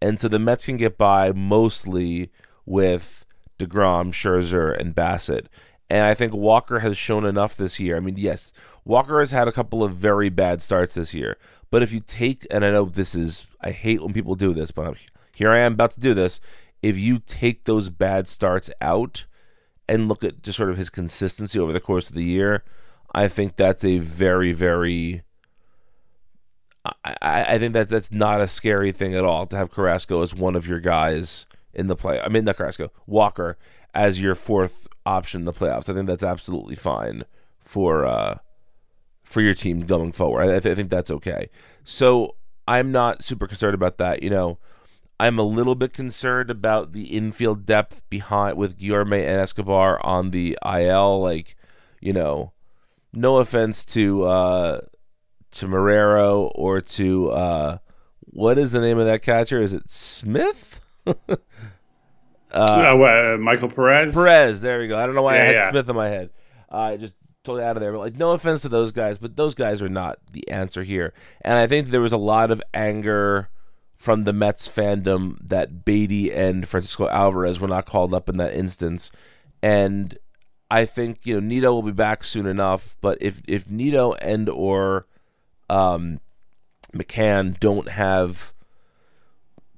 And 0.00 0.20
so 0.20 0.28
the 0.28 0.38
Mets 0.38 0.66
can 0.66 0.76
get 0.76 0.98
by 0.98 1.32
mostly 1.32 2.30
with 2.64 3.25
DeGrom, 3.58 4.12
Scherzer, 4.12 4.76
and 4.76 4.94
Bassitt. 4.94 5.46
And 5.88 6.04
I 6.04 6.14
think 6.14 6.32
Walker 6.32 6.80
has 6.80 6.98
shown 6.98 7.24
enough 7.24 7.56
this 7.56 7.78
year. 7.78 7.96
I 7.96 8.00
mean, 8.00 8.16
yes, 8.16 8.52
Walker 8.84 9.20
has 9.20 9.30
had 9.30 9.48
a 9.48 9.52
couple 9.52 9.84
of 9.84 9.94
very 9.94 10.28
bad 10.28 10.62
starts 10.62 10.94
this 10.94 11.14
year. 11.14 11.36
But 11.70 11.82
if 11.82 11.92
you 11.92 12.00
take, 12.00 12.46
and 12.50 12.64
I 12.64 12.70
know 12.70 12.84
this 12.84 13.14
is, 13.14 13.46
I 13.60 13.70
hate 13.70 14.02
when 14.02 14.12
people 14.12 14.34
do 14.34 14.52
this, 14.52 14.70
but 14.70 14.86
I'm, 14.86 14.96
here 15.34 15.50
I 15.50 15.58
am 15.58 15.74
about 15.74 15.92
to 15.92 16.00
do 16.00 16.14
this. 16.14 16.40
If 16.82 16.98
you 16.98 17.18
take 17.18 17.64
those 17.64 17.88
bad 17.88 18.28
starts 18.28 18.70
out 18.80 19.24
and 19.88 20.08
look 20.08 20.24
at 20.24 20.42
just 20.42 20.58
sort 20.58 20.70
of 20.70 20.76
his 20.76 20.90
consistency 20.90 21.58
over 21.58 21.72
the 21.72 21.80
course 21.80 22.08
of 22.08 22.14
the 22.14 22.24
year, 22.24 22.62
I 23.12 23.28
think 23.28 23.56
that's 23.56 23.84
a 23.84 23.98
very, 23.98 24.52
very. 24.52 25.22
I, 27.04 27.54
I 27.54 27.58
think 27.58 27.72
that 27.72 27.88
that's 27.88 28.12
not 28.12 28.40
a 28.40 28.46
scary 28.46 28.92
thing 28.92 29.14
at 29.14 29.24
all 29.24 29.46
to 29.46 29.56
have 29.56 29.72
Carrasco 29.72 30.22
as 30.22 30.34
one 30.34 30.54
of 30.54 30.68
your 30.68 30.78
guys 30.78 31.46
in 31.76 31.86
the 31.86 31.94
play. 31.94 32.20
I 32.20 32.28
mean, 32.28 32.44
not 32.44 32.56
Carrasco, 32.56 32.90
Walker 33.06 33.56
as 33.94 34.20
your 34.20 34.34
fourth 34.34 34.88
option 35.04 35.42
in 35.42 35.44
the 35.44 35.52
playoffs. 35.52 35.88
I 35.88 35.94
think 35.94 36.06
that's 36.06 36.24
absolutely 36.24 36.74
fine 36.74 37.24
for 37.58 38.04
uh, 38.04 38.38
for 39.24 39.40
your 39.40 39.54
team 39.54 39.80
going 39.80 40.12
forward. 40.12 40.42
I, 40.42 40.60
th- 40.60 40.72
I 40.72 40.74
think 40.74 40.90
that's 40.90 41.10
okay. 41.10 41.50
So 41.84 42.34
I'm 42.66 42.90
not 42.90 43.22
super 43.22 43.46
concerned 43.46 43.74
about 43.74 43.98
that. 43.98 44.22
You 44.22 44.30
know, 44.30 44.58
I'm 45.20 45.38
a 45.38 45.42
little 45.42 45.74
bit 45.74 45.92
concerned 45.92 46.50
about 46.50 46.92
the 46.92 47.04
infield 47.04 47.64
depth 47.64 48.02
behind 48.10 48.56
with 48.56 48.78
Guillorme 48.78 49.20
and 49.20 49.40
Escobar 49.40 50.04
on 50.04 50.30
the 50.30 50.58
IL. 50.64 51.20
Like, 51.20 51.56
you 52.00 52.12
know, 52.12 52.52
no 53.12 53.36
offense 53.36 53.84
to 53.86 54.24
uh, 54.24 54.80
to 55.52 55.66
Marrero 55.66 56.50
or 56.54 56.80
to 56.80 57.30
uh, 57.30 57.78
what 58.20 58.58
is 58.58 58.72
the 58.72 58.80
name 58.80 58.98
of 58.98 59.06
that 59.06 59.22
catcher? 59.22 59.62
Is 59.62 59.72
it 59.72 59.90
Smith? 59.90 60.80
Uh, 61.06 61.36
uh, 62.54 63.36
Michael 63.38 63.68
Perez. 63.68 64.14
Perez. 64.14 64.60
There 64.60 64.78
we 64.78 64.88
go. 64.88 64.98
I 64.98 65.04
don't 65.06 65.14
know 65.14 65.22
why 65.22 65.36
Yeah, 65.36 65.42
I 65.42 65.44
had 65.44 65.54
yeah. 65.54 65.70
Smith 65.70 65.88
in 65.88 65.96
my 65.96 66.08
head. 66.08 66.30
I 66.70 66.96
just 66.96 67.16
totally 67.44 67.64
out 67.64 67.76
of 67.76 67.80
there. 67.82 67.92
But 67.92 67.98
like, 67.98 68.16
no 68.16 68.32
offense 68.32 68.62
to 68.62 68.68
those 68.68 68.92
guys, 68.92 69.18
but 69.18 69.36
those 69.36 69.54
guys 69.54 69.82
are 69.82 69.88
not 69.88 70.18
the 70.32 70.48
answer 70.48 70.82
here. 70.82 71.12
And 71.42 71.54
I 71.54 71.66
think 71.66 71.88
there 71.88 72.00
was 72.00 72.12
a 72.12 72.18
lot 72.18 72.50
of 72.50 72.62
anger 72.72 73.50
from 73.96 74.24
the 74.24 74.32
Mets 74.32 74.68
fandom 74.68 75.36
that 75.40 75.84
Baty 75.84 76.32
and 76.32 76.66
Francisco 76.66 77.08
Alvarez 77.08 77.60
were 77.60 77.68
not 77.68 77.86
called 77.86 78.14
up 78.14 78.28
in 78.28 78.36
that 78.38 78.54
instance. 78.54 79.10
And 79.62 80.16
I 80.70 80.84
think 80.84 81.20
you 81.24 81.34
know 81.34 81.40
Nido 81.40 81.72
will 81.72 81.82
be 81.82 81.92
back 81.92 82.24
soon 82.24 82.46
enough. 82.46 82.96
But 83.00 83.18
if 83.20 83.42
if 83.46 83.68
Nido 83.70 84.12
and 84.14 84.48
or 84.48 85.06
um, 85.70 86.20
McCann 86.94 87.58
don't 87.58 87.88
have 87.88 88.52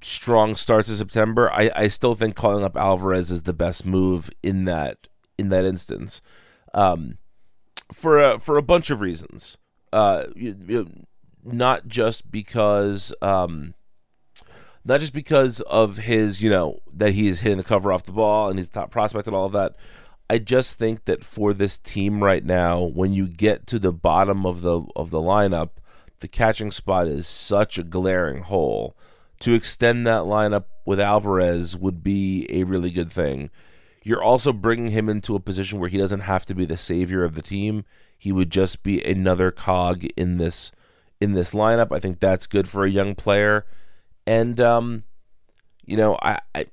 strong 0.01 0.55
starts 0.55 0.89
in 0.89 0.95
September, 0.95 1.51
I, 1.51 1.71
I 1.75 1.87
still 1.87 2.15
think 2.15 2.35
calling 2.35 2.63
up 2.63 2.75
Alvarez 2.75 3.31
is 3.31 3.43
the 3.43 3.53
best 3.53 3.85
move 3.85 4.29
in 4.43 4.65
that 4.65 5.07
in 5.37 5.49
that 5.49 5.65
instance, 5.65 6.21
um, 6.73 7.17
for 7.93 8.19
a, 8.19 8.39
for 8.39 8.57
a 8.57 8.61
bunch 8.61 8.89
of 8.89 8.99
reasons. 8.99 9.57
Uh, 9.93 10.25
you, 10.35 10.55
you, 10.67 11.05
not 11.43 11.87
just 11.87 12.29
because 12.29 13.13
um, 13.21 13.73
not 14.85 14.99
just 14.99 15.13
because 15.13 15.61
of 15.61 15.97
his 15.97 16.41
you 16.41 16.49
know 16.49 16.79
that 16.93 17.13
he 17.13 17.27
is 17.27 17.39
hitting 17.39 17.57
the 17.57 17.63
cover 17.63 17.91
off 17.91 18.03
the 18.03 18.11
ball 18.11 18.49
and 18.49 18.59
he's 18.59 18.69
top 18.69 18.91
prospect 18.91 19.27
and 19.27 19.35
all 19.35 19.45
of 19.45 19.53
that. 19.53 19.75
I 20.29 20.37
just 20.37 20.77
think 20.77 21.05
that 21.05 21.23
for 21.23 21.53
this 21.53 21.79
team 21.79 22.23
right 22.23 22.45
now, 22.45 22.81
when 22.81 23.13
you 23.13 23.27
get 23.27 23.65
to 23.67 23.79
the 23.79 23.91
bottom 23.91 24.45
of 24.45 24.61
the 24.61 24.83
of 24.95 25.09
the 25.09 25.19
lineup, 25.19 25.69
the 26.19 26.27
catching 26.27 26.71
spot 26.71 27.07
is 27.07 27.27
such 27.27 27.77
a 27.77 27.83
glaring 27.83 28.43
hole. 28.43 28.95
To 29.41 29.53
extend 29.53 30.05
that 30.05 30.23
lineup 30.23 30.65
with 30.85 30.99
Alvarez 30.99 31.77
would 31.77 32.03
be 32.03 32.45
a 32.49 32.63
really 32.63 32.91
good 32.91 33.11
thing. 33.11 33.49
You're 34.03 34.23
also 34.23 34.51
bringing 34.51 34.89
him 34.89 35.07
into 35.07 35.35
a 35.35 35.39
position 35.39 35.79
where 35.79 35.89
he 35.89 35.97
doesn't 35.97 36.21
have 36.21 36.45
to 36.47 36.55
be 36.55 36.65
the 36.65 36.77
savior 36.77 37.23
of 37.23 37.35
the 37.35 37.41
team. 37.41 37.85
He 38.17 38.31
would 38.31 38.49
just 38.49 38.83
be 38.83 39.01
another 39.01 39.51
cog 39.51 40.05
in 40.17 40.37
this 40.37 40.71
in 41.21 41.33
this 41.33 41.53
lineup. 41.53 41.91
I 41.91 41.99
think 41.99 42.19
that's 42.19 42.47
good 42.47 42.67
for 42.67 42.85
a 42.85 42.89
young 42.89 43.15
player. 43.15 43.65
And 44.25 44.59
um, 44.59 45.03
you 45.85 45.97
know, 45.97 46.17
I, 46.21 46.39
I 46.53 46.65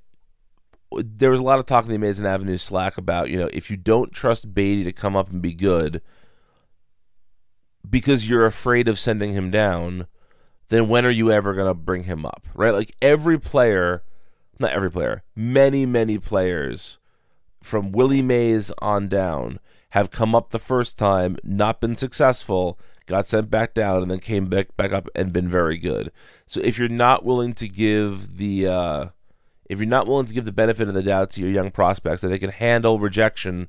there 0.92 1.30
was 1.30 1.40
a 1.40 1.44
lot 1.44 1.58
of 1.58 1.66
talk 1.66 1.85
in 1.85 1.90
the 1.90 1.96
Amazing 1.96 2.26
Avenue 2.26 2.56
Slack 2.56 2.96
about, 2.99 3.30
you 3.30 3.38
know, 3.38 3.49
if 3.52 3.70
you 3.70 3.76
don't 3.76 4.12
trust 4.12 4.54
Baty 4.54 4.85
to 4.85 4.92
come 4.92 5.16
up 5.16 5.30
and 5.30 5.42
be 5.42 5.52
good 5.52 6.00
because 7.88 8.28
you're 8.28 8.46
afraid 8.46 8.88
of 8.88 8.99
sending 8.99 9.32
him 9.32 9.50
down, 9.50 10.06
then 10.68 10.88
when 10.88 11.06
are 11.06 11.11
you 11.11 11.30
ever 11.30 11.54
going 11.54 11.68
to 11.68 11.75
bring 11.75 12.04
him 12.04 12.26
up? 12.26 12.46
Right? 12.54 12.75
Like 12.75 12.94
every 13.00 13.38
player, 13.38 14.02
not 14.58 14.73
every 14.73 14.90
player, 14.90 15.23
many, 15.35 15.87
many 15.87 16.18
players 16.18 16.99
from 17.62 17.92
Willie 17.92 18.23
Mays 18.23 18.70
on 18.78 19.08
down 19.08 19.58
have 19.90 20.11
come 20.11 20.35
up 20.35 20.50
the 20.50 20.58
first 20.58 20.99
time, 20.99 21.37
not 21.42 21.80
been 21.80 21.96
successful, 21.96 22.78
got 23.06 23.26
sent 23.26 23.50
back 23.50 23.75
down, 23.75 24.02
and 24.02 24.11
then 24.11 24.18
came 24.18 24.46
back 24.46 24.76
back 24.76 24.92
up 24.92 25.08
and 25.14 25.32
been 25.32 25.49
very 25.49 25.78
good. 25.78 26.12
So 26.46 26.61
if 26.61 26.78
you're 26.78 26.88
not 26.88 27.25
willing 27.25 27.54
to 27.54 27.68
give 27.68 28.37
the 28.37 28.66
uh, 28.66 29.06
if 29.68 29.78
you're 29.78 29.88
not 29.88 30.06
willing 30.06 30.26
to 30.26 30.35
give 30.35 30.44
the 30.44 30.52
benefit 30.52 30.88
of 30.88 30.94
the 30.94 31.02
doubt 31.02 31.30
to 31.30 31.40
your 31.40 31.50
young 31.50 31.70
prospects 31.70 32.23
that 32.23 32.28
they 32.28 32.38
can 32.38 32.50
handle 32.50 32.99
rejection 32.99 33.68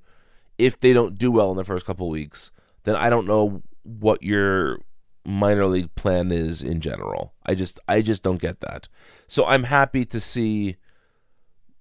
if 0.57 0.79
they 0.79 0.93
don't 0.93 1.17
do 1.17 1.31
well 1.31 1.51
in 1.51 1.57
the 1.57 1.63
first 1.63 1.85
couple 1.85 2.09
weeks, 2.09 2.51
then 2.83 2.95
I 2.95 3.09
don't 3.09 3.27
know 3.27 3.61
what 3.83 4.23
your 4.23 4.79
minor 5.27 5.65
league 5.67 5.93
plan 5.95 6.31
is 6.31 6.63
in 6.63 6.79
general. 6.79 7.33
I 7.45 7.53
just 7.53 7.79
I 7.87 8.01
just 8.01 8.23
don't 8.23 8.39
get 8.39 8.61
that. 8.61 8.87
So 9.27 9.45
I'm 9.45 9.65
happy 9.65 10.05
to 10.05 10.19
see 10.19 10.77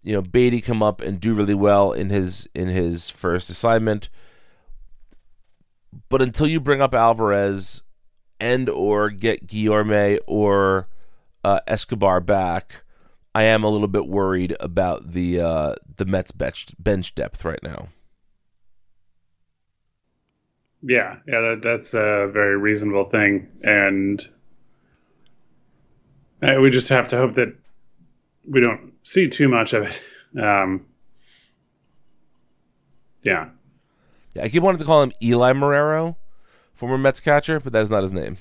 you 0.02 0.12
know 0.12 0.22
Baty 0.22 0.60
come 0.60 0.82
up 0.82 1.00
and 1.00 1.20
do 1.20 1.32
really 1.34 1.54
well 1.54 1.92
in 1.92 2.10
his 2.10 2.48
in 2.54 2.68
his 2.68 3.08
first 3.08 3.48
assignment. 3.48 4.10
But 6.08 6.20
until 6.20 6.46
you 6.46 6.60
bring 6.60 6.82
up 6.82 6.94
Alvarez 6.94 7.82
and 8.38 8.68
or 8.68 9.10
get 9.10 9.46
Guillorme 9.46 10.18
or 10.26 10.88
uh, 11.42 11.60
Escobar 11.66 12.20
back, 12.20 12.82
I 13.34 13.44
am 13.44 13.64
a 13.64 13.68
little 13.68 13.88
bit 13.88 14.06
worried 14.06 14.56
about 14.60 15.12
the 15.12 15.40
uh, 15.40 15.74
the 15.96 16.04
Mets 16.04 16.32
bench 16.32 16.66
bench 16.78 17.14
depth 17.14 17.44
right 17.44 17.62
now. 17.62 17.88
Yeah, 20.88 21.16
yeah, 21.26 21.40
that, 21.40 21.60
that's 21.62 21.94
a 21.94 22.28
very 22.32 22.56
reasonable 22.56 23.06
thing, 23.10 23.48
and 23.62 24.24
we 26.40 26.70
just 26.70 26.90
have 26.90 27.08
to 27.08 27.16
hope 27.16 27.34
that 27.34 27.54
we 28.48 28.60
don't 28.60 28.92
see 29.02 29.28
too 29.28 29.48
much 29.48 29.72
of 29.72 29.82
it. 29.84 30.02
Um, 30.40 30.86
yeah, 33.22 33.48
Yeah, 34.34 34.44
I 34.44 34.48
keep 34.48 34.62
wanting 34.62 34.78
to 34.78 34.84
call 34.84 35.02
him 35.02 35.12
Eli 35.20 35.52
Marrero, 35.54 36.14
former 36.74 36.98
Mets 36.98 37.18
catcher, 37.20 37.58
but 37.58 37.72
that's 37.72 37.90
not 37.90 38.02
his 38.02 38.12
name. 38.12 38.36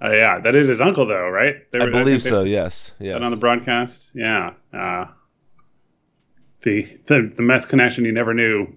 uh, 0.00 0.12
yeah, 0.12 0.38
that 0.38 0.54
is 0.54 0.68
his 0.68 0.80
uncle, 0.80 1.06
though, 1.06 1.28
right? 1.28 1.68
They 1.72 1.80
I 1.80 1.86
believe 1.86 2.22
so. 2.22 2.42
said- 2.42 2.48
Yes, 2.48 2.92
yes. 3.00 3.12
said 3.14 3.22
on 3.22 3.30
the 3.32 3.36
broadcast. 3.36 4.12
Yeah, 4.14 4.52
uh, 4.72 5.06
the, 6.62 6.82
the 7.06 7.32
the 7.36 7.42
Mets 7.42 7.66
connection 7.66 8.04
you 8.04 8.12
never 8.12 8.32
knew 8.34 8.76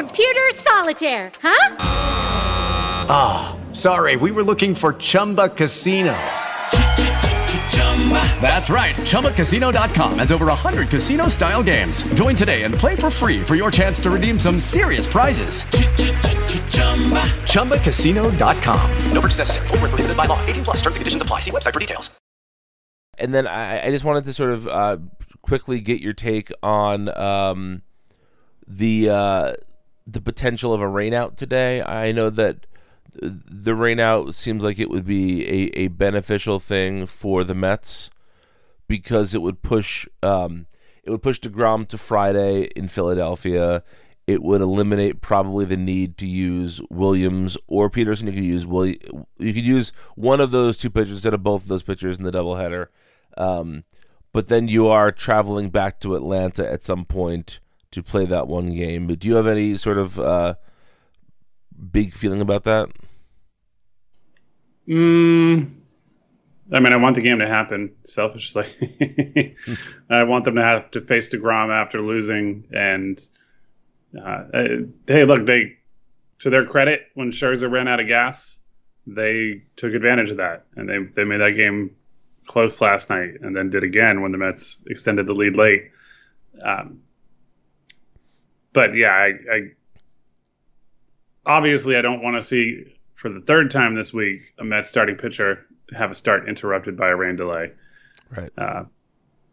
Computer 0.00 0.48
solitaire, 0.54 1.30
huh? 1.42 1.76
Ah, 3.10 3.54
sorry, 3.72 4.16
we 4.16 4.30
were 4.32 4.42
looking 4.42 4.74
for 4.74 4.94
Chumba 4.94 5.50
Casino. 5.50 6.16
That's 8.40 8.70
right. 8.70 8.96
ChumbaCasino.com 8.96 10.18
has 10.20 10.32
over 10.32 10.46
100 10.46 10.88
casino 10.88 11.28
style 11.28 11.62
games. 11.62 12.02
Join 12.14 12.34
today 12.34 12.62
and 12.62 12.74
play 12.74 12.96
for 12.96 13.10
free 13.10 13.40
for 13.40 13.56
your 13.56 13.70
chance 13.70 14.00
to 14.00 14.08
redeem 14.10 14.38
some 14.38 14.58
serious 14.58 15.06
prizes. 15.06 15.64
ChumbaCasino.com. 17.44 18.90
No 19.12 19.20
purchase 19.20 19.38
necessary. 19.38 19.68
Void 19.68 19.80
where 19.80 19.88
prohibited 19.90 20.16
by 20.16 20.24
law. 20.24 20.42
18 20.46 20.64
plus. 20.64 20.76
Terms 20.78 20.96
and 20.96 21.00
conditions 21.02 21.20
apply. 21.20 21.40
See 21.40 21.50
website 21.50 21.74
for 21.74 21.80
details. 21.80 22.08
and 23.18 23.34
then 23.34 23.46
I, 23.46 23.86
I 23.86 23.90
just 23.90 24.06
wanted 24.06 24.24
to 24.24 24.32
sort 24.32 24.52
of 24.52 24.66
uh, 24.66 24.96
quickly 25.42 25.78
get 25.80 26.00
your 26.00 26.14
take 26.14 26.50
on 26.62 27.14
um, 27.18 27.82
the 28.66 29.10
uh, 29.10 29.52
the 30.12 30.20
potential 30.20 30.72
of 30.72 30.80
a 30.80 30.86
rainout 30.86 31.36
today. 31.36 31.82
I 31.82 32.12
know 32.12 32.30
that 32.30 32.66
the 33.14 33.72
rainout 33.72 34.34
seems 34.34 34.62
like 34.62 34.78
it 34.78 34.90
would 34.90 35.04
be 35.04 35.46
a, 35.46 35.78
a 35.78 35.88
beneficial 35.88 36.58
thing 36.58 37.06
for 37.06 37.44
the 37.44 37.54
Mets 37.54 38.10
because 38.88 39.34
it 39.34 39.42
would 39.42 39.62
push 39.62 40.06
um, 40.22 40.66
it 41.02 41.10
would 41.10 41.22
push 41.22 41.40
Degrom 41.40 41.86
to 41.88 41.98
Friday 41.98 42.64
in 42.76 42.88
Philadelphia. 42.88 43.82
It 44.26 44.42
would 44.42 44.60
eliminate 44.60 45.20
probably 45.20 45.64
the 45.64 45.76
need 45.76 46.16
to 46.18 46.26
use 46.26 46.80
Williams 46.88 47.56
or 47.66 47.90
Peterson. 47.90 48.28
You 48.28 48.32
could 48.34 48.44
use 48.44 48.66
Willi- 48.66 49.00
You 49.38 49.52
could 49.52 49.64
use 49.64 49.92
one 50.14 50.40
of 50.40 50.52
those 50.52 50.78
two 50.78 50.90
pitchers 50.90 51.14
instead 51.14 51.34
of 51.34 51.42
both 51.42 51.62
of 51.62 51.68
those 51.68 51.82
pitchers 51.82 52.18
in 52.18 52.24
the 52.24 52.30
doubleheader. 52.30 52.88
Um, 53.36 53.84
but 54.32 54.46
then 54.46 54.68
you 54.68 54.86
are 54.86 55.10
traveling 55.10 55.70
back 55.70 55.98
to 56.00 56.14
Atlanta 56.14 56.70
at 56.70 56.84
some 56.84 57.04
point 57.04 57.58
to 57.92 58.02
play 58.02 58.24
that 58.26 58.46
one 58.46 58.72
game. 58.72 59.06
But 59.06 59.18
do 59.18 59.28
you 59.28 59.34
have 59.34 59.46
any 59.46 59.76
sort 59.76 59.98
of 59.98 60.18
uh, 60.18 60.54
big 61.90 62.12
feeling 62.12 62.40
about 62.40 62.64
that? 62.64 62.90
Mm, 64.88 65.72
I 66.72 66.80
mean, 66.80 66.92
I 66.92 66.96
want 66.96 67.14
the 67.14 67.20
game 67.20 67.38
to 67.38 67.48
happen 67.48 67.94
selfishly. 68.04 68.66
I 70.10 70.24
want 70.24 70.44
them 70.44 70.56
to 70.56 70.62
have 70.62 70.90
to 70.92 71.00
face 71.00 71.32
Degrom 71.32 71.70
after 71.70 72.00
losing. 72.00 72.64
And 72.72 73.20
uh, 74.20 74.44
hey, 75.06 75.24
look, 75.24 75.46
they 75.46 75.76
to 76.40 76.50
their 76.50 76.66
credit, 76.66 77.02
when 77.14 77.32
Scherzer 77.32 77.70
ran 77.70 77.86
out 77.86 78.00
of 78.00 78.08
gas, 78.08 78.58
they 79.06 79.62
took 79.76 79.94
advantage 79.94 80.30
of 80.30 80.38
that 80.38 80.66
and 80.76 80.88
they 80.88 80.98
they 81.14 81.24
made 81.24 81.40
that 81.40 81.56
game 81.56 81.96
close 82.46 82.80
last 82.80 83.10
night 83.10 83.40
and 83.40 83.54
then 83.54 83.70
did 83.70 83.84
again 83.84 84.22
when 84.22 84.32
the 84.32 84.38
Mets 84.38 84.82
extended 84.86 85.26
the 85.26 85.34
lead 85.34 85.56
late. 85.56 85.90
Um, 86.64 87.02
but 88.72 88.94
yeah, 88.94 89.10
I, 89.10 89.26
I 89.52 89.60
obviously 91.46 91.96
I 91.96 92.02
don't 92.02 92.22
want 92.22 92.36
to 92.36 92.42
see 92.42 92.96
for 93.14 93.28
the 93.28 93.40
third 93.40 93.70
time 93.70 93.94
this 93.94 94.12
week 94.12 94.54
a 94.58 94.64
Mets 94.64 94.88
starting 94.88 95.16
pitcher 95.16 95.66
have 95.92 96.10
a 96.10 96.14
start 96.14 96.48
interrupted 96.48 96.96
by 96.96 97.08
a 97.08 97.16
rain 97.16 97.36
delay. 97.36 97.72
Right. 98.34 98.52
Uh, 98.56 98.84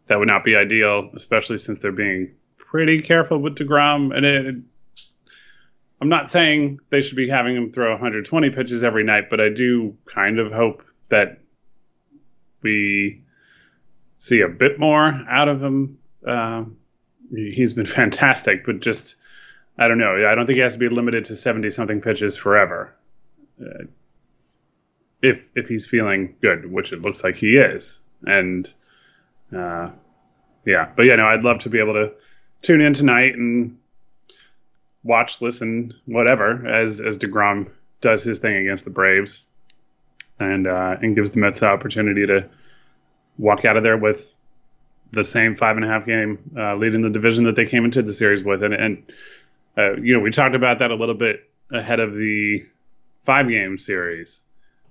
that 0.06 0.18
would 0.18 0.28
not 0.28 0.44
be 0.44 0.56
ideal, 0.56 1.10
especially 1.14 1.58
since 1.58 1.78
they're 1.80 1.92
being 1.92 2.34
pretty 2.56 3.02
careful 3.02 3.38
with 3.38 3.56
Degrom. 3.56 4.16
And 4.16 4.24
it, 4.24 4.56
I'm 6.00 6.08
not 6.08 6.30
saying 6.30 6.80
they 6.90 7.02
should 7.02 7.16
be 7.16 7.28
having 7.28 7.56
him 7.56 7.72
throw 7.72 7.90
120 7.90 8.50
pitches 8.50 8.84
every 8.84 9.04
night, 9.04 9.28
but 9.30 9.40
I 9.40 9.48
do 9.48 9.96
kind 10.06 10.38
of 10.38 10.52
hope 10.52 10.84
that 11.10 11.40
we 12.62 13.24
see 14.18 14.40
a 14.40 14.48
bit 14.48 14.78
more 14.78 15.06
out 15.28 15.48
of 15.48 15.62
him. 15.62 15.98
Uh, 16.26 16.64
he's 17.30 17.72
been 17.72 17.86
fantastic, 18.00 18.64
but 18.64 18.80
just 18.80 19.16
I 19.78 19.88
don't 19.88 19.98
know. 19.98 20.26
I 20.26 20.34
don't 20.34 20.46
think 20.46 20.56
he 20.56 20.62
has 20.62 20.72
to 20.74 20.78
be 20.78 20.88
limited 20.88 21.26
to 21.26 21.36
70 21.36 21.70
something 21.70 22.00
pitches 22.00 22.36
forever. 22.36 22.92
Uh, 23.60 23.84
if 25.22 25.40
if 25.54 25.68
he's 25.68 25.86
feeling 25.86 26.36
good, 26.40 26.70
which 26.70 26.92
it 26.92 27.02
looks 27.02 27.24
like 27.24 27.36
he 27.36 27.56
is, 27.56 28.00
and 28.24 28.72
uh, 29.54 29.90
yeah, 30.64 30.90
but 30.94 31.06
yeah, 31.06 31.16
no, 31.16 31.26
I'd 31.26 31.42
love 31.42 31.60
to 31.60 31.70
be 31.70 31.80
able 31.80 31.94
to 31.94 32.12
tune 32.62 32.80
in 32.80 32.94
tonight 32.94 33.34
and 33.34 33.78
watch, 35.02 35.40
listen, 35.40 35.94
whatever, 36.06 36.66
as 36.66 37.00
as 37.00 37.18
Degrom 37.18 37.70
does 38.00 38.22
his 38.22 38.38
thing 38.38 38.56
against 38.56 38.84
the 38.84 38.90
Braves, 38.90 39.46
and 40.38 40.66
uh, 40.66 40.96
and 41.02 41.16
gives 41.16 41.32
the 41.32 41.40
Mets 41.40 41.60
the 41.60 41.66
opportunity 41.66 42.26
to 42.26 42.48
walk 43.38 43.64
out 43.64 43.76
of 43.76 43.82
there 43.82 43.96
with 43.96 44.32
the 45.12 45.24
same 45.24 45.56
five 45.56 45.76
and 45.76 45.84
a 45.84 45.88
half 45.88 46.06
game 46.06 46.38
uh, 46.56 46.76
lead 46.76 46.94
in 46.94 47.02
the 47.02 47.10
division 47.10 47.44
that 47.44 47.56
they 47.56 47.66
came 47.66 47.84
into 47.84 48.02
the 48.02 48.12
series 48.12 48.44
with, 48.44 48.62
and 48.62 48.74
and 48.74 49.02
uh, 49.76 49.96
you 49.96 50.14
know 50.14 50.20
we 50.20 50.30
talked 50.30 50.54
about 50.54 50.80
that 50.80 50.90
a 50.90 50.94
little 50.94 51.14
bit 51.14 51.48
ahead 51.72 52.00
of 52.00 52.16
the 52.16 52.64
five 53.24 53.48
game 53.48 53.78
series, 53.78 54.42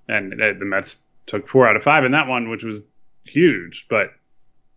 and 0.08 0.34
uh, 0.34 0.54
the 0.58 0.66
Mets 0.66 1.04
took 1.26 1.48
four 1.48 1.68
out 1.68 1.76
of 1.76 1.84
five 1.84 2.06
in 2.06 2.12
that 2.12 2.28
one, 2.28 2.50
which 2.50 2.64
was 2.64 2.82
huge. 3.24 3.88
But 3.90 4.12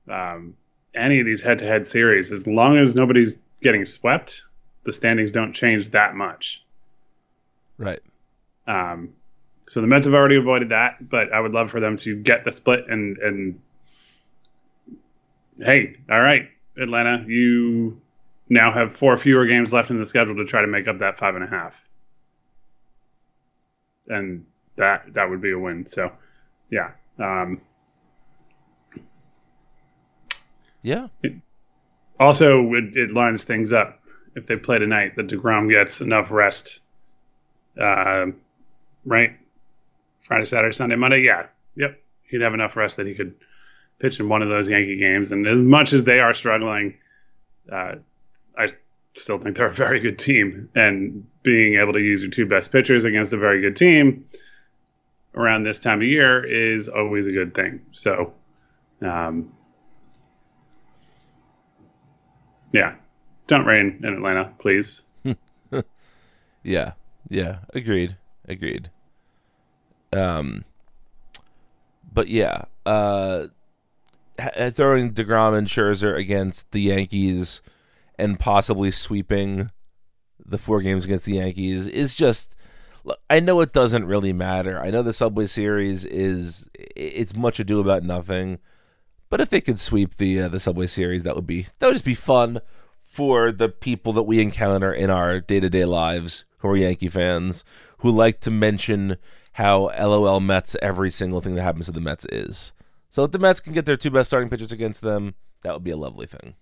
um, 0.08 0.56
any 0.94 1.20
of 1.20 1.26
these 1.26 1.42
head 1.42 1.60
to 1.60 1.66
head 1.66 1.86
series, 1.86 2.32
as 2.32 2.46
long 2.46 2.78
as 2.78 2.94
nobody's 2.94 3.38
getting 3.62 3.84
swept, 3.84 4.44
the 4.84 4.92
standings 4.92 5.32
don't 5.32 5.52
change 5.52 5.90
that 5.90 6.14
much. 6.14 6.64
Right. 7.78 8.00
Um, 8.66 9.14
so 9.68 9.80
the 9.80 9.86
Mets 9.86 10.06
have 10.06 10.14
already 10.14 10.36
avoided 10.36 10.70
that, 10.70 11.08
but 11.08 11.32
I 11.32 11.40
would 11.40 11.52
love 11.52 11.70
for 11.70 11.80
them 11.80 11.96
to 11.98 12.16
get 12.16 12.44
the 12.44 12.50
split 12.50 12.86
and 12.88 13.16
and 13.18 13.60
hey, 15.60 15.96
all 16.10 16.20
right, 16.20 16.48
Atlanta, 16.80 17.24
you 17.26 18.00
now 18.48 18.72
have 18.72 18.96
four 18.96 19.16
fewer 19.16 19.46
games 19.46 19.72
left 19.72 19.90
in 19.90 19.98
the 19.98 20.06
schedule 20.06 20.36
to 20.36 20.44
try 20.44 20.60
to 20.60 20.66
make 20.66 20.88
up 20.88 20.98
that 20.98 21.18
five 21.18 21.34
and 21.34 21.44
a 21.44 21.46
half, 21.46 21.80
and 24.08 24.46
that 24.76 25.14
that 25.14 25.28
would 25.28 25.40
be 25.40 25.52
a 25.52 25.58
win. 25.58 25.86
So, 25.86 26.12
yeah, 26.70 26.92
um, 27.18 27.60
yeah. 30.82 31.08
It, 31.22 31.34
also, 32.18 32.74
it, 32.74 32.96
it 32.96 33.12
lines 33.12 33.44
things 33.44 33.72
up 33.72 34.00
if 34.34 34.46
they 34.46 34.56
play 34.56 34.78
tonight 34.78 35.16
that 35.16 35.28
Degrom 35.28 35.70
gets 35.70 36.00
enough 36.00 36.30
rest. 36.30 36.80
Uh, 37.80 38.26
right, 39.04 39.38
Friday, 40.26 40.44
Saturday, 40.44 40.74
Sunday, 40.74 40.96
Monday. 40.96 41.22
Yeah, 41.22 41.46
yep, 41.76 42.00
he'd 42.28 42.40
have 42.40 42.54
enough 42.54 42.76
rest 42.76 42.96
that 42.96 43.06
he 43.06 43.14
could 43.14 43.34
pitch 44.00 44.18
in 44.18 44.28
one 44.28 44.42
of 44.42 44.48
those 44.48 44.68
Yankee 44.68 44.96
games. 44.96 45.30
And 45.30 45.46
as 45.46 45.60
much 45.62 45.92
as 45.92 46.02
they 46.02 46.18
are 46.20 46.34
struggling, 46.34 46.96
uh, 47.70 47.96
I 48.58 48.68
still 49.14 49.38
think 49.38 49.56
they're 49.56 49.66
a 49.66 49.72
very 49.72 50.00
good 50.00 50.18
team. 50.18 50.70
And 50.74 51.26
being 51.42 51.78
able 51.78 51.92
to 51.92 52.00
use 52.00 52.22
your 52.22 52.30
two 52.30 52.46
best 52.46 52.72
pitchers 52.72 53.04
against 53.04 53.32
a 53.32 53.36
very 53.36 53.60
good 53.60 53.76
team 53.76 54.24
around 55.34 55.62
this 55.62 55.78
time 55.78 55.98
of 55.98 56.06
year 56.06 56.44
is 56.44 56.88
always 56.88 57.26
a 57.26 57.32
good 57.32 57.54
thing. 57.54 57.80
So, 57.92 58.32
um, 59.02 59.52
yeah, 62.72 62.94
don't 63.46 63.66
rain 63.66 64.00
in 64.02 64.14
Atlanta, 64.14 64.52
please. 64.58 65.02
yeah, 66.62 66.92
yeah, 67.28 67.58
agreed, 67.74 68.16
agreed. 68.48 68.90
Um, 70.12 70.64
but 72.12 72.28
yeah, 72.28 72.64
uh, 72.86 73.46
throwing 74.70 75.12
Degrom 75.12 75.56
and 75.56 75.66
Scherzer 75.66 76.16
against 76.16 76.70
the 76.72 76.80
Yankees 76.80 77.60
and 78.18 78.38
possibly 78.38 78.90
sweeping 78.90 79.70
the 80.44 80.58
four 80.58 80.80
games 80.80 81.04
against 81.04 81.24
the 81.24 81.34
Yankees 81.34 81.86
is 81.86 82.14
just. 82.14 82.54
I 83.30 83.40
know 83.40 83.60
it 83.60 83.72
doesn't 83.72 84.04
really 84.04 84.34
matter. 84.34 84.78
I 84.78 84.90
know 84.90 85.02
the 85.02 85.14
Subway 85.14 85.46
Series 85.46 86.04
is 86.04 86.68
it's 86.74 87.34
much 87.34 87.58
ado 87.58 87.80
about 87.80 88.02
nothing, 88.02 88.58
but 89.30 89.40
if 89.40 89.48
they 89.48 89.62
could 89.62 89.80
sweep 89.80 90.18
the 90.18 90.42
uh, 90.42 90.48
the 90.48 90.60
Subway 90.60 90.86
Series, 90.86 91.22
that 91.22 91.34
would 91.34 91.46
be 91.46 91.66
that 91.78 91.86
would 91.86 91.94
just 91.94 92.04
be 92.04 92.14
fun 92.14 92.60
for 93.02 93.50
the 93.50 93.70
people 93.70 94.12
that 94.12 94.24
we 94.24 94.40
encounter 94.40 94.92
in 94.92 95.08
our 95.08 95.40
day 95.40 95.60
to 95.60 95.70
day 95.70 95.86
lives 95.86 96.44
who 96.58 96.68
are 96.68 96.76
Yankee 96.76 97.08
fans 97.08 97.64
who 97.98 98.10
like 98.10 98.40
to 98.40 98.50
mention 98.50 99.16
how 99.52 99.90
LOL 99.98 100.40
Mets 100.40 100.76
every 100.80 101.10
single 101.10 101.40
thing 101.40 101.54
that 101.54 101.62
happens 101.62 101.86
to 101.86 101.92
the 101.92 102.00
Mets 102.00 102.26
is. 102.26 102.72
So 103.10 103.24
if 103.24 103.32
the 103.32 103.38
Mets 103.38 103.60
can 103.60 103.72
get 103.72 103.86
their 103.86 103.96
two 103.96 104.10
best 104.10 104.30
starting 104.30 104.48
pitchers 104.48 104.72
against 104.72 105.02
them, 105.02 105.34
that 105.62 105.74
would 105.74 105.84
be 105.84 105.90
a 105.90 105.96
lovely 105.96 106.26
thing. 106.26 106.54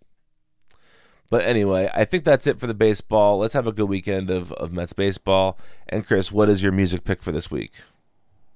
But 1.31 1.45
anyway, 1.45 1.91
I 1.93 2.07
think 2.07 2.25
that's 2.25 2.47
it 2.47 2.59
for 2.59 2.67
the 2.67 2.75
baseball. 2.75 3.39
Let's 3.39 3.53
have 3.53 3.67
a 3.67 3.73
good 3.73 3.89
weekend 3.89 4.31
of, 4.31 4.51
of 4.53 4.73
Mets 4.73 4.95
baseball. 4.95 5.59
And 5.89 6.07
Chris, 6.07 6.33
what 6.33 6.49
is 6.49 6.63
your 6.63 6.73
music 6.73 7.05
pick 7.05 7.23
for 7.23 7.33
this 7.33 7.51
week? 7.51 7.73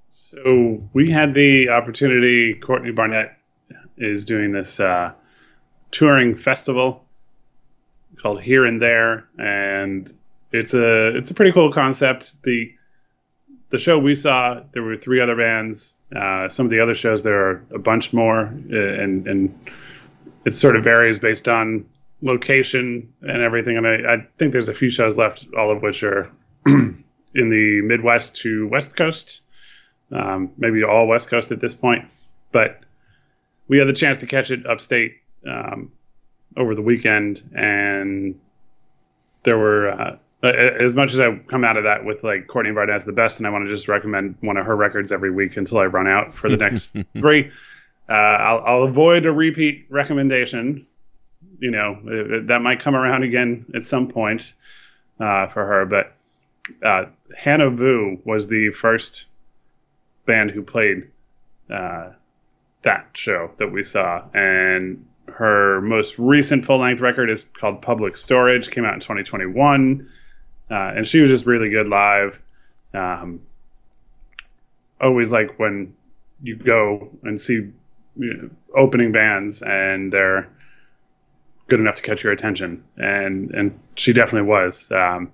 So 0.09 0.83
we 0.94 1.11
had 1.11 1.35
the 1.35 1.68
opportunity. 1.68 2.55
Courtney 2.55 2.92
Barnett 2.92 3.37
is 3.98 4.24
doing 4.24 4.52
this 4.52 4.81
uh, 4.81 5.12
touring 5.90 6.37
festival 6.37 7.05
called 8.16 8.42
Here 8.42 8.64
and 8.64 8.81
There, 8.81 9.28
and 9.38 10.12
it's 10.50 10.74
a 10.74 11.16
it's 11.16 11.31
a 11.31 11.35
pretty 11.35 11.52
cool 11.52 11.72
concept. 11.72 12.42
The 12.42 12.72
the 13.72 13.78
show 13.78 13.98
we 13.98 14.14
saw, 14.14 14.61
there 14.72 14.82
were 14.82 14.98
three 14.98 15.20
other 15.20 15.35
bands. 15.35 15.96
Uh, 16.14 16.48
some 16.50 16.66
of 16.66 16.70
the 16.70 16.80
other 16.80 16.94
shows, 16.94 17.22
there 17.22 17.48
are 17.48 17.64
a 17.74 17.78
bunch 17.78 18.12
more, 18.12 18.42
uh, 18.42 18.76
and 18.76 19.26
and 19.26 19.70
it 20.44 20.54
sort 20.54 20.76
of 20.76 20.85
varies 20.85 21.18
based 21.18 21.48
on 21.48 21.87
location 22.20 23.14
and 23.22 23.42
everything. 23.42 23.78
And 23.78 23.87
I, 23.87 23.94
I 23.94 24.26
think 24.37 24.52
there's 24.52 24.68
a 24.68 24.74
few 24.74 24.90
shows 24.90 25.16
left, 25.16 25.46
all 25.58 25.72
of 25.72 25.80
which 25.82 26.02
are 26.02 26.30
in 26.66 27.04
the 27.35 27.80
Midwest 27.82 28.37
to 28.42 28.68
West 28.68 28.94
Coast, 28.94 29.42
um, 30.12 30.52
maybe 30.58 30.85
all 30.85 31.06
West 31.06 31.30
Coast 31.30 31.50
at 31.50 31.61
this 31.61 31.74
point. 31.74 32.04
But 32.52 32.78
we 33.68 33.78
had 33.78 33.88
the 33.88 33.94
chance 33.94 34.18
to 34.18 34.26
catch 34.26 34.50
it 34.50 34.66
upstate 34.66 35.14
um, 35.48 35.92
over 36.58 36.74
the 36.74 36.82
weekend, 36.82 37.42
and 37.54 38.38
there 39.44 39.56
were. 39.56 39.88
Uh, 39.88 40.16
as 40.42 40.94
much 40.94 41.12
as 41.12 41.20
I 41.20 41.37
come 41.37 41.64
out 41.64 41.76
of 41.76 41.85
that 41.85 42.05
with 42.05 42.24
like 42.24 42.48
Courtney 42.48 42.72
Barnett's 42.72 43.05
the 43.05 43.12
best, 43.12 43.38
and 43.38 43.46
I 43.46 43.50
want 43.50 43.64
to 43.64 43.70
just 43.70 43.88
recommend 43.88 44.37
one 44.40 44.57
of 44.57 44.66
her 44.66 44.74
records 44.74 45.12
every 45.12 45.31
week 45.31 45.57
until 45.57 45.78
I 45.78 45.87
run 45.87 46.09
out 46.09 46.35
for 46.35 46.48
the 46.48 46.57
next 46.57 46.96
three. 47.18 47.50
Uh, 48.09 48.12
I'll, 48.12 48.64
I'll, 48.64 48.83
avoid 48.83 49.26
a 49.26 49.33
repeat 49.33 49.87
recommendation. 49.88 50.87
You 51.61 51.70
know 51.70 51.98
it, 52.07 52.33
it, 52.33 52.46
that 52.48 52.61
might 52.61 52.81
come 52.81 52.96
around 52.96 53.22
again 53.22 53.66
at 53.74 53.87
some 53.87 54.09
point 54.09 54.55
uh, 55.20 55.46
for 55.46 55.64
her, 55.64 55.87
but 55.87 56.12
uh, 56.85 57.07
Hana 57.37 57.70
Vu 57.70 58.20
was 58.24 58.48
the 58.48 58.70
first 58.70 59.26
band 60.26 60.50
who 60.50 60.62
played 60.62 61.09
uh, 61.70 62.11
that 62.83 63.07
show 63.12 63.52
that 63.59 63.70
we 63.70 63.85
saw, 63.85 64.24
and 64.35 65.07
her 65.28 65.81
most 65.81 66.18
recent 66.18 66.64
full 66.64 66.78
length 66.78 67.00
record 67.00 67.31
is 67.31 67.44
called 67.44 67.81
Public 67.81 68.16
Storage. 68.16 68.72
Came 68.72 68.85
out 68.85 68.94
in 68.94 69.00
2021 69.00 70.11
uh, 70.70 70.92
and 70.96 71.07
she 71.07 71.20
was 71.20 71.31
just 71.31 71.46
really 71.46 71.70
good 71.70 71.88
live. 71.88 72.40
Um, 72.94 73.40
always 75.01 75.33
like 75.33 75.59
when 75.59 75.94
you 76.42 76.57
go 76.57 77.11
and 77.22 77.40
see 77.40 77.70
you 78.16 78.35
know, 78.35 78.51
opening 78.75 79.12
bands 79.12 79.62
and 79.62 80.12
they're 80.12 80.48
good 81.68 81.81
enough 81.81 81.96
to 81.96 82.03
catch 82.03 82.22
your 82.22 82.33
attention, 82.33 82.85
and 82.96 83.51
and 83.53 83.79
she 83.96 84.12
definitely 84.12 84.48
was. 84.48 84.90
Um, 84.92 85.33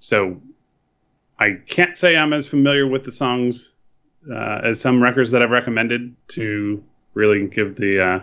so 0.00 0.40
I 1.38 1.58
can't 1.66 1.96
say 1.96 2.16
I'm 2.16 2.32
as 2.32 2.46
familiar 2.46 2.86
with 2.86 3.04
the 3.04 3.12
songs 3.12 3.72
uh, 4.30 4.60
as 4.64 4.80
some 4.80 5.02
records 5.02 5.30
that 5.30 5.42
I've 5.42 5.50
recommended 5.50 6.14
to 6.28 6.84
really 7.14 7.46
give 7.46 7.76
the 7.76 8.04
uh, 8.04 8.20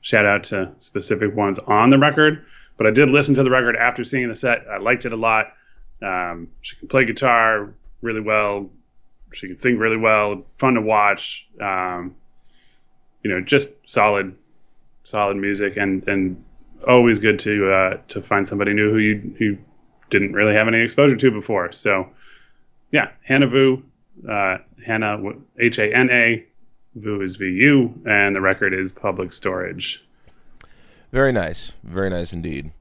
shout 0.00 0.26
out 0.26 0.44
to 0.44 0.72
specific 0.78 1.34
ones 1.34 1.58
on 1.60 1.90
the 1.90 1.98
record. 1.98 2.44
But 2.80 2.86
I 2.86 2.92
did 2.92 3.10
listen 3.10 3.34
to 3.34 3.42
the 3.42 3.50
record 3.50 3.76
after 3.76 4.04
seeing 4.04 4.30
the 4.30 4.34
set. 4.34 4.64
I 4.66 4.78
liked 4.78 5.04
it 5.04 5.12
a 5.12 5.16
lot. 5.16 5.52
Um, 6.00 6.48
she 6.62 6.76
can 6.76 6.88
play 6.88 7.04
guitar 7.04 7.74
really 8.00 8.22
well. 8.22 8.70
she 9.34 9.48
can 9.48 9.58
sing 9.58 9.76
really 9.76 9.98
well, 9.98 10.46
fun 10.56 10.72
to 10.76 10.80
watch. 10.80 11.46
Um, 11.60 12.16
you 13.22 13.30
know, 13.30 13.42
just 13.42 13.74
solid, 13.84 14.34
solid 15.02 15.36
music, 15.36 15.76
and 15.76 16.08
and 16.08 16.42
always 16.88 17.18
good 17.18 17.40
to 17.40 17.70
uh, 17.70 17.96
to 18.08 18.22
find 18.22 18.48
somebody 18.48 18.72
new 18.72 18.90
who 18.90 18.98
you 18.98 19.34
who 19.38 19.58
didn't 20.08 20.32
really 20.32 20.54
have 20.54 20.66
any 20.66 20.80
exposure 20.80 21.16
to 21.16 21.30
before. 21.30 21.72
So, 21.72 22.08
yeah, 22.90 23.10
Hana 23.22 23.48
Vu, 23.48 23.82
uh, 24.26 24.56
Hana 24.86 25.18
H 25.58 25.78
A 25.78 25.94
N 25.94 26.08
A, 26.10 26.46
Vu 26.94 27.20
is 27.20 27.36
V 27.36 27.44
U, 27.44 28.00
and 28.06 28.34
the 28.34 28.40
record 28.40 28.72
is 28.72 28.90
Public 28.90 29.34
Storage. 29.34 30.02
Very 31.12 31.32
nice, 31.32 31.72
very 31.82 32.08
nice 32.08 32.32
indeed. 32.32 32.72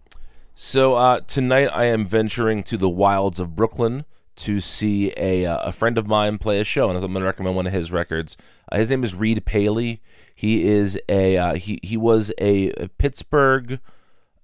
So 0.54 0.96
uh, 0.96 1.22
tonight 1.22 1.68
I 1.68 1.86
am 1.86 2.06
venturing 2.06 2.63
to 2.63 2.78
the 2.78 2.89
wilds 2.89 3.39
of 3.39 3.56
Brooklyn 3.56 4.06
to 4.36 4.60
see 4.60 5.12
a 5.18 5.46
uh, 5.46 5.58
a 5.63 5.72
friend 5.72 5.98
of 5.98 6.08
mine 6.08 6.38
play 6.38 6.60
a 6.60 6.63
show, 6.63 6.89
and 6.89 6.98
I'm 6.98 7.12
going 7.12 7.22
to 7.22 7.26
recommend 7.26 7.56
one 7.56 7.65
of 7.65 7.74
his 7.74 7.92
records. 7.92 8.38
Uh, 8.72 8.78
his 8.78 8.89
name 8.89 9.04
is 9.04 9.15
Reed 9.15 9.46
Paley. 9.46 10.02
He 10.36 10.68
is 10.68 11.00
a 11.10 11.38
uh, 11.38 11.56
he 11.56 11.80
he 11.82 11.98
was 11.98 12.32
a, 12.39 12.70
a 12.74 12.88
Pittsburgh. 12.88 13.80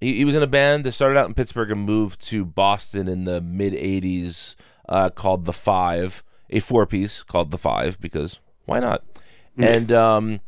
He, 0.01 0.17
he, 0.17 0.25
was 0.25 0.35
in 0.35 0.43
a 0.43 0.47
band 0.47 0.83
that 0.83 0.91
started 0.91 1.17
out 1.17 1.27
in 1.27 1.33
Pittsburgh 1.33 1.71
and 1.71 1.81
moved 1.81 2.21
to 2.27 2.43
Boston 2.43 3.07
in 3.07 3.23
the 3.23 3.39
mid 3.39 3.73
'80s, 3.73 4.55
uh, 4.89 5.09
called 5.11 5.45
the 5.45 5.53
Five, 5.53 6.23
a 6.49 6.59
four 6.59 6.85
piece 6.85 7.23
called 7.23 7.51
the 7.51 7.57
Five 7.57 7.99
because 8.01 8.39
why 8.65 8.79
not? 8.79 9.03
Mm. 9.57 9.75
And 9.75 9.91
um, 9.91 10.39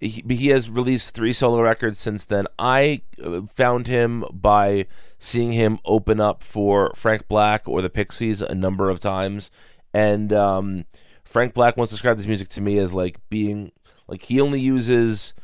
he, 0.00 0.24
he 0.28 0.48
has 0.48 0.70
released 0.70 1.14
three 1.14 1.32
solo 1.32 1.60
records 1.60 1.98
since 1.98 2.24
then. 2.24 2.46
I 2.58 3.02
uh, 3.22 3.42
found 3.42 3.86
him 3.86 4.24
by 4.32 4.86
seeing 5.18 5.52
him 5.52 5.78
open 5.84 6.20
up 6.20 6.42
for 6.42 6.92
Frank 6.94 7.28
Black 7.28 7.68
or 7.68 7.82
the 7.82 7.90
Pixies 7.90 8.40
a 8.40 8.54
number 8.54 8.88
of 8.88 8.98
times, 8.98 9.50
and 9.92 10.32
um, 10.32 10.86
Frank 11.22 11.52
Black 11.52 11.76
once 11.76 11.90
described 11.90 12.18
this 12.18 12.26
music 12.26 12.48
to 12.48 12.62
me 12.62 12.78
as 12.78 12.94
like 12.94 13.18
being 13.28 13.72
like 14.08 14.22
he 14.24 14.40
only 14.40 14.60
uses 14.60 15.34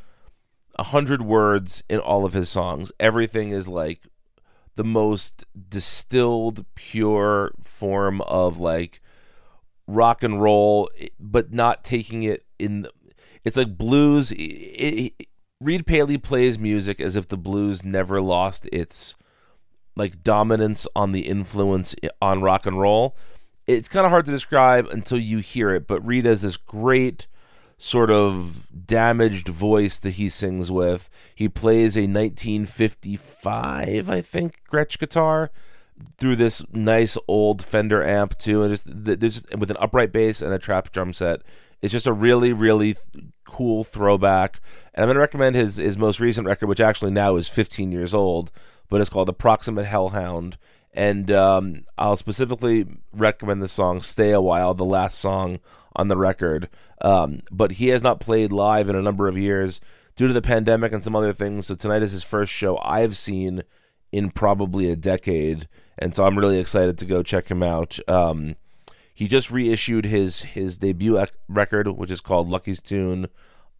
a 0.78 0.84
hundred 0.84 1.22
words 1.22 1.82
in 1.88 1.98
all 1.98 2.24
of 2.24 2.32
his 2.32 2.48
songs. 2.48 2.90
Everything 2.98 3.50
is 3.50 3.68
like 3.68 4.00
the 4.76 4.84
most 4.84 5.44
distilled, 5.68 6.64
pure 6.74 7.52
form 7.62 8.22
of 8.22 8.58
like 8.58 9.02
rock 9.86 10.22
and 10.22 10.40
roll, 10.40 10.88
but 11.20 11.52
not 11.52 11.84
taking 11.84 12.22
it 12.22 12.46
in. 12.58 12.86
It's 13.46 13.56
like 13.56 13.78
blues. 13.78 14.32
It, 14.32 15.14
it, 15.18 15.28
Reed 15.60 15.86
Paley 15.86 16.18
plays 16.18 16.58
music 16.58 17.00
as 17.00 17.14
if 17.14 17.28
the 17.28 17.36
blues 17.36 17.84
never 17.84 18.20
lost 18.20 18.66
its 18.72 19.14
like 19.94 20.24
dominance 20.24 20.88
on 20.96 21.12
the 21.12 21.28
influence 21.28 21.94
on 22.20 22.42
rock 22.42 22.66
and 22.66 22.80
roll. 22.80 23.16
It's 23.68 23.88
kind 23.88 24.04
of 24.04 24.10
hard 24.10 24.24
to 24.26 24.32
describe 24.32 24.88
until 24.88 25.18
you 25.18 25.38
hear 25.38 25.70
it, 25.70 25.86
but 25.86 26.04
Reed 26.04 26.24
has 26.24 26.42
this 26.42 26.56
great 26.56 27.28
sort 27.78 28.10
of 28.10 28.66
damaged 28.86 29.48
voice 29.48 29.98
that 30.00 30.14
he 30.14 30.28
sings 30.28 30.72
with. 30.72 31.08
He 31.34 31.48
plays 31.48 31.96
a 31.96 32.02
1955, 32.02 34.10
I 34.10 34.20
think, 34.22 34.60
Gretsch 34.70 34.98
guitar 34.98 35.50
through 36.18 36.36
this 36.36 36.62
nice 36.72 37.16
old 37.28 37.62
Fender 37.62 38.04
amp 38.04 38.36
too, 38.38 38.62
and 38.62 38.72
just 38.72 38.86
there's 38.88 39.34
just 39.34 39.56
with 39.56 39.70
an 39.70 39.76
upright 39.78 40.12
bass 40.12 40.42
and 40.42 40.52
a 40.52 40.58
trap 40.58 40.92
drum 40.92 41.12
set. 41.12 41.42
It's 41.82 41.92
just 41.92 42.06
a 42.06 42.12
really, 42.12 42.52
really 42.52 42.96
cool 43.46 43.84
throwback. 43.84 44.60
And 44.94 45.02
I'm 45.02 45.08
going 45.08 45.14
to 45.14 45.20
recommend 45.20 45.56
his 45.56 45.76
his 45.76 45.96
most 45.96 46.20
recent 46.20 46.46
record, 46.46 46.66
which 46.66 46.80
actually 46.80 47.10
now 47.10 47.36
is 47.36 47.48
15 47.48 47.92
years 47.92 48.14
old, 48.14 48.50
but 48.88 49.00
it's 49.00 49.10
called 49.10 49.28
Approximate 49.28 49.86
Hellhound. 49.86 50.58
And 50.92 51.30
um, 51.30 51.84
I'll 51.98 52.16
specifically 52.16 52.86
recommend 53.12 53.62
the 53.62 53.68
song 53.68 54.00
"Stay 54.00 54.30
a 54.30 54.40
While," 54.40 54.74
the 54.74 54.84
last 54.84 55.18
song 55.18 55.60
on 55.94 56.08
the 56.08 56.16
record. 56.16 56.68
Um, 57.00 57.40
but 57.50 57.72
he 57.72 57.88
has 57.88 58.02
not 58.02 58.20
played 58.20 58.52
live 58.52 58.88
in 58.88 58.96
a 58.96 59.02
number 59.02 59.28
of 59.28 59.36
years 59.36 59.80
due 60.16 60.26
to 60.26 60.32
the 60.32 60.42
pandemic 60.42 60.92
and 60.92 61.04
some 61.04 61.14
other 61.14 61.32
things. 61.32 61.66
So 61.66 61.74
tonight 61.74 62.02
is 62.02 62.12
his 62.12 62.22
first 62.22 62.50
show 62.50 62.78
I've 62.78 63.16
seen 63.16 63.62
in 64.12 64.30
probably 64.30 64.90
a 64.90 64.96
decade, 64.96 65.68
and 65.98 66.14
so 66.14 66.24
I'm 66.24 66.38
really 66.38 66.58
excited 66.58 66.96
to 66.98 67.04
go 67.04 67.22
check 67.22 67.48
him 67.50 67.62
out. 67.62 67.98
Um, 68.08 68.56
he 69.16 69.28
just 69.28 69.50
reissued 69.50 70.04
his 70.04 70.42
his 70.42 70.76
debut 70.76 71.24
record, 71.48 71.88
which 71.88 72.10
is 72.10 72.20
called 72.20 72.50
Lucky's 72.50 72.82
Tune, 72.82 73.28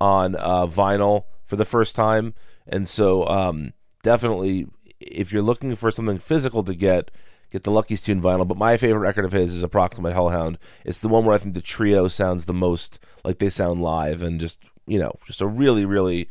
on 0.01 0.35
uh, 0.37 0.67
vinyl 0.67 1.25
for 1.45 1.57
the 1.57 1.67
first 1.67 1.95
time, 1.95 2.33
and 2.67 2.89
so 2.89 3.29
um, 3.29 3.75
definitely 4.03 4.67
if 4.99 5.35
you're 5.35 5.43
looking 5.43 5.75
for 5.75 5.91
something 5.91 6.17
physical 6.17 6.63
to 6.63 6.75
get, 6.75 7.11
get 7.51 7.65
the 7.65 7.71
Lucky's 7.71 8.01
Tune 8.01 8.23
vinyl. 8.23 8.49
But 8.49 8.57
my 8.57 8.79
favorite 8.79 9.01
record 9.01 9.27
of 9.27 9.33
his 9.33 9.55
is 9.55 9.63
Approximate 9.63 10.15
Hellhound. 10.15 10.57
It's 10.87 11.01
the 11.01 11.09
one 11.09 11.27
where 11.27 11.35
I 11.35 11.39
think 11.39 11.55
the 11.55 11.61
trio 11.61 12.09
sounds 12.09 12.47
the 12.47 12.55
most 12.55 12.99
like 13.23 13.39
they 13.39 13.51
sound 13.51 13.83
live, 13.83 14.23
and 14.23 14.41
just 14.41 14.59
you 14.87 14.99
know, 14.99 15.13
just 15.27 15.43
a 15.43 15.47
really, 15.47 15.85
really 15.85 16.31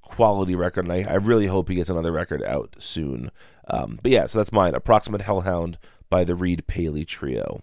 quality 0.00 0.54
record. 0.54 0.86
And 0.86 0.94
I, 0.94 1.12
I 1.12 1.16
really 1.16 1.48
hope 1.48 1.68
he 1.68 1.74
gets 1.74 1.90
another 1.90 2.10
record 2.10 2.42
out 2.42 2.74
soon. 2.78 3.30
Um, 3.68 3.98
but 4.02 4.12
yeah, 4.12 4.24
so 4.24 4.38
that's 4.38 4.50
mine. 4.50 4.74
Approximate 4.74 5.20
Hellhound 5.20 5.76
by 6.08 6.24
the 6.24 6.34
Reed 6.34 6.66
Paley 6.66 7.04
Trio. 7.04 7.62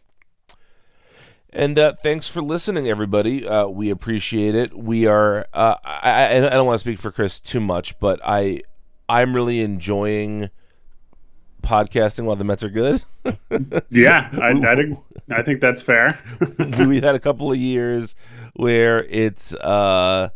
And 1.53 1.77
uh, 1.77 1.93
thanks 2.01 2.29
for 2.29 2.41
listening, 2.41 2.87
everybody. 2.87 3.45
Uh, 3.45 3.67
we 3.67 3.89
appreciate 3.89 4.55
it. 4.55 4.77
We 4.77 5.05
are. 5.05 5.47
Uh, 5.53 5.75
I, 5.83 6.37
I, 6.37 6.49
don't 6.49 6.65
want 6.65 6.75
to 6.75 6.79
speak 6.79 6.97
for 6.97 7.11
Chris 7.11 7.41
too 7.41 7.59
much, 7.59 7.99
but 7.99 8.21
I 8.23 8.61
I'm 9.09 9.35
really 9.35 9.59
enjoying 9.59 10.49
podcasting 11.61 12.23
while 12.23 12.37
the 12.37 12.45
Mets 12.45 12.63
are 12.63 12.69
good. 12.69 13.03
yeah, 13.89 14.29
I, 14.41 14.51
I, 14.51 14.75
think 14.75 14.99
I 15.29 15.41
think 15.41 15.59
that's 15.59 15.81
fair. 15.81 16.17
we 16.87 17.01
had 17.01 17.15
a 17.15 17.19
couple 17.19 17.51
of 17.51 17.57
years 17.57 18.15
where 18.53 19.03
it's 19.03 19.53
uh 19.55 20.29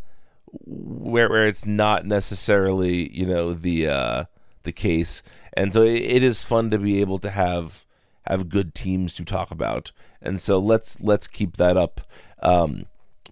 where 0.65 1.29
where 1.29 1.47
it's 1.47 1.65
not 1.65 2.05
necessarily 2.05 3.09
you 3.17 3.25
know 3.25 3.53
the 3.53 3.87
uh 3.87 4.25
the 4.63 4.73
case, 4.73 5.23
and 5.53 5.71
so 5.73 5.81
it, 5.81 6.01
it 6.01 6.23
is 6.23 6.43
fun 6.43 6.71
to 6.71 6.77
be 6.77 6.99
able 6.99 7.19
to 7.19 7.29
have 7.29 7.85
have 8.27 8.49
good 8.49 8.73
teams 8.73 9.13
to 9.15 9.25
talk 9.25 9.51
about, 9.51 9.91
and 10.21 10.39
so 10.39 10.59
let's 10.59 10.99
let's 11.01 11.27
keep 11.27 11.57
that 11.57 11.77
up. 11.77 12.01
Um, 12.41 12.85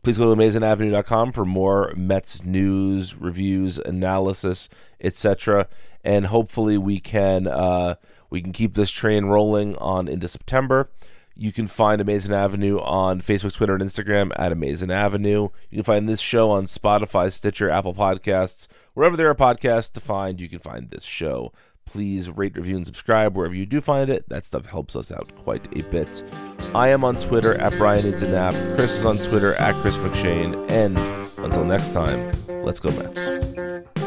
Please 0.03 0.17
go 0.17 0.35
to 0.35 0.41
amazingavenue.com 0.41 1.31
for 1.31 1.45
more 1.45 1.93
Mets 1.95 2.43
news, 2.43 3.15
reviews, 3.15 3.79
analysis, 3.79 4.67
etc. 4.99 5.69
And 6.03 6.25
hopefully 6.25 6.77
we 6.77 6.99
can 6.99 7.47
uh, 7.47 7.95
we 8.29 8.41
can 8.41 8.51
keep 8.51 8.73
this 8.73 8.91
train 8.91 9.25
rolling 9.25 9.77
on 9.77 10.09
into 10.09 10.27
September. 10.27 10.89
You 11.35 11.53
can 11.53 11.67
find 11.67 12.01
Amazing 12.01 12.33
Avenue 12.33 12.79
on 12.79 13.21
Facebook, 13.21 13.53
Twitter, 13.53 13.75
and 13.75 13.81
Instagram 13.81 14.33
at 14.35 14.51
Amazing 14.51 14.91
Avenue. 14.91 15.47
You 15.69 15.77
can 15.77 15.83
find 15.83 16.09
this 16.09 16.19
show 16.19 16.51
on 16.51 16.65
Spotify, 16.65 17.31
Stitcher, 17.31 17.69
Apple 17.69 17.93
Podcasts, 17.93 18.67
wherever 18.93 19.15
there 19.15 19.29
are 19.29 19.35
podcasts 19.35 19.91
to 19.93 20.01
find. 20.01 20.41
You 20.41 20.49
can 20.49 20.59
find 20.59 20.89
this 20.89 21.03
show 21.03 21.53
please 21.85 22.29
rate, 22.29 22.55
review, 22.55 22.75
and 22.77 22.85
subscribe 22.85 23.35
wherever 23.35 23.53
you 23.53 23.65
do 23.65 23.81
find 23.81 24.09
it. 24.09 24.27
That 24.29 24.45
stuff 24.45 24.65
helps 24.65 24.95
us 24.95 25.11
out 25.11 25.35
quite 25.35 25.67
a 25.77 25.83
bit. 25.83 26.23
I 26.73 26.89
am 26.89 27.03
on 27.03 27.17
Twitter 27.17 27.55
at 27.55 27.77
Brian 27.77 28.05
Needs 28.05 28.23
a 28.23 28.29
Nap. 28.29 28.53
Chris 28.75 28.97
is 28.97 29.05
on 29.05 29.17
Twitter 29.17 29.55
at 29.55 29.75
Chris 29.81 29.97
McShane. 29.97 30.69
And 30.71 30.97
until 31.37 31.65
next 31.65 31.93
time, 31.93 32.31
let's 32.47 32.79
go 32.79 32.91
Mets. 32.91 34.02